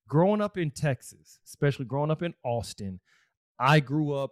[0.07, 2.99] growing up in Texas, especially growing up in Austin,
[3.59, 4.32] I grew up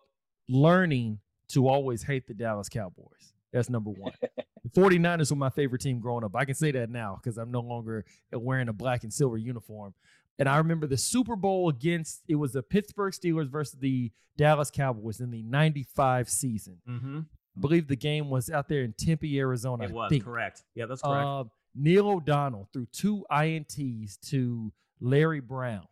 [0.49, 1.19] learning
[1.49, 3.33] to always hate the Dallas Cowboys.
[3.51, 4.13] That's number one.
[4.21, 6.35] the 49ers were my favorite team growing up.
[6.35, 9.93] I can say that now because I'm no longer wearing a black and silver uniform.
[10.39, 14.71] And I remember the Super Bowl against it was the Pittsburgh Steelers versus the Dallas
[14.71, 16.77] Cowboys in the 95 season.
[16.89, 17.19] Mm-hmm.
[17.55, 19.83] I believe the game was out there in Tempe, Arizona.
[19.83, 20.63] It was correct.
[20.73, 21.25] Yeah, that's correct.
[21.25, 21.43] Uh,
[21.75, 25.87] Neil O'Donnell threw two INTs to Larry Brown.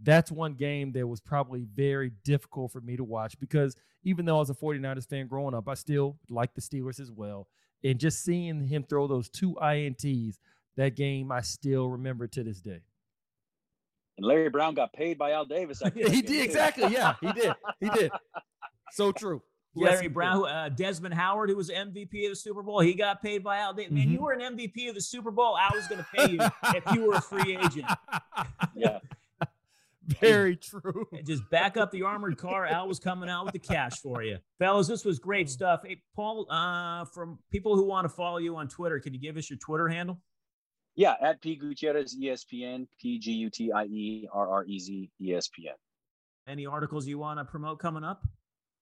[0.00, 4.36] That's one game that was probably very difficult for me to watch because even though
[4.36, 7.48] I was a 49ers fan growing up, I still like the Steelers as well.
[7.82, 10.38] And just seeing him throw those two INTs,
[10.76, 12.80] that game I still remember to this day.
[14.18, 15.82] And Larry Brown got paid by Al Davis.
[15.82, 16.88] after that he did exactly.
[16.92, 17.52] Yeah, he did.
[17.80, 18.10] He did.
[18.92, 19.42] So true.
[19.74, 20.14] Larry he did.
[20.14, 23.58] Brown, uh, Desmond Howard, who was MVP of the Super Bowl, he got paid by
[23.58, 23.74] Al.
[23.74, 23.92] Davis.
[23.92, 24.12] Man, Mhm.
[24.12, 25.54] you were an MVP of the Super Bowl.
[25.54, 26.38] I was going to pay you
[26.74, 27.84] if you were a free agent.
[28.74, 29.00] Yeah.
[30.20, 31.06] Very true.
[31.12, 32.64] And Just back up the armored car.
[32.64, 34.86] Al was coming out with the cash for you, fellas.
[34.86, 35.80] This was great stuff.
[35.84, 39.36] Hey, Paul, uh, from people who want to follow you on Twitter, can you give
[39.36, 40.20] us your Twitter handle?
[40.96, 45.10] Yeah, at P Gutierrez ESPN, P G U T I E R R E Z
[45.20, 45.76] ESPN.
[46.48, 48.22] Any articles you want to promote coming up?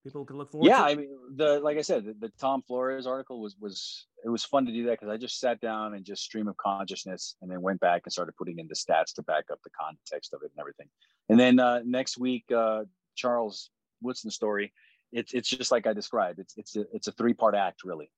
[0.05, 0.69] People can look forward.
[0.69, 0.85] Yeah, to?
[0.85, 4.45] I mean the like I said, the, the Tom Flores article was was it was
[4.45, 7.51] fun to do that because I just sat down and just stream of consciousness and
[7.51, 10.41] then went back and started putting in the stats to back up the context of
[10.45, 10.89] it and everything.
[11.31, 12.85] And then uh, next week, uh,
[13.17, 13.71] Charles
[14.03, 14.73] Woodson story.
[15.11, 16.39] It's it's just like I described.
[16.39, 18.11] It's it's a it's a three part act really.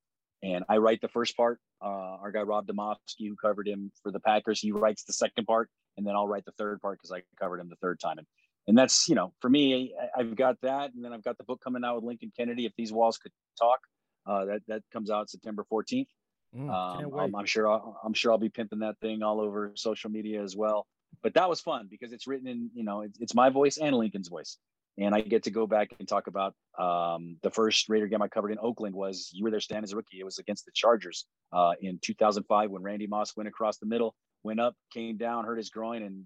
[0.43, 1.61] And I write the first part.
[1.83, 5.45] Uh, our guy Rob Demovsky, who covered him for the Packers, he writes the second
[5.45, 8.19] part, and then I'll write the third part because I covered him the third time.
[8.19, 8.27] And
[8.69, 11.45] and that's you know for me, I, I've got that, and then I've got the
[11.45, 12.67] book coming out with Lincoln Kennedy.
[12.67, 13.81] If these walls could talk,
[14.27, 16.09] uh, that that comes out September fourteenth.
[16.57, 17.19] Mm, Um.
[17.19, 20.43] I'm, I'm sure I'll, I'm sure I'll be pimping that thing all over social media
[20.43, 20.87] as well.
[21.23, 23.95] But that was fun because it's written in you know it's, it's my voice and
[23.95, 24.59] Lincoln's voice,
[24.99, 28.29] and I get to go back and talk about um, the first Raider game I
[28.29, 30.21] covered in Oakland was you were there standing as a rookie.
[30.21, 34.15] It was against the Chargers uh, in 2005 when Randy Moss went across the middle,
[34.43, 36.25] went up, came down, hurt his groin, and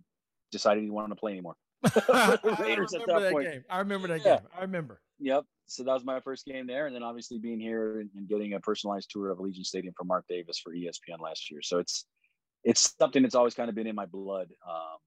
[0.53, 1.57] decided he didn't want to play anymore.
[1.85, 3.51] I Raiders at remember that that point.
[3.51, 3.64] game.
[3.71, 4.39] I remember that Yeah.
[4.39, 4.49] game.
[4.57, 5.01] I remember.
[5.18, 5.45] Yep.
[5.66, 8.55] So that was my first game there, and then obviously being here and, and getting
[8.55, 11.62] a personalized tour of Allegiant Stadium from Mark Davis for ESPN last year.
[11.62, 12.07] So it's
[12.64, 14.49] it's something that's always kind of been in my blood.
[14.68, 14.99] Um,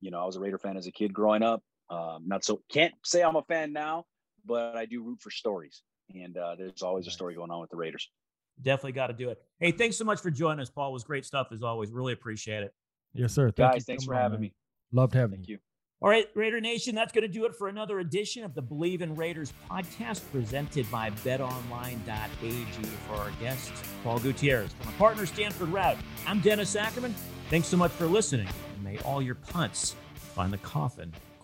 [0.00, 1.62] you know, I was a Raider fan as a kid growing up.
[1.90, 4.06] Um, not so can't say I'm a fan now,
[4.46, 5.82] but I do root for stories,
[6.14, 8.08] and uh, there's always a story going on with the Raiders.
[8.62, 9.38] Definitely got to do it.
[9.58, 10.90] Hey, thanks so much for joining us, Paul.
[10.90, 11.90] It was great stuff as always.
[11.90, 12.72] Really appreciate it.
[13.12, 13.50] Yes, sir.
[13.50, 14.42] Thank Guys, thanks coming for on, having man.
[14.42, 14.54] me.
[14.92, 15.54] Loved having Thank you.
[15.54, 15.60] you.
[16.02, 19.02] All right, Raider Nation, that's going to do it for another edition of the Believe
[19.02, 23.70] in Raiders podcast presented by betonline.ag for our guest,
[24.02, 24.72] Paul Gutierrez.
[24.72, 27.14] From my partner, Stanford Routt, I'm Dennis Ackerman.
[27.50, 28.48] Thanks so much for listening.
[28.74, 31.12] And may all your punts find the coffin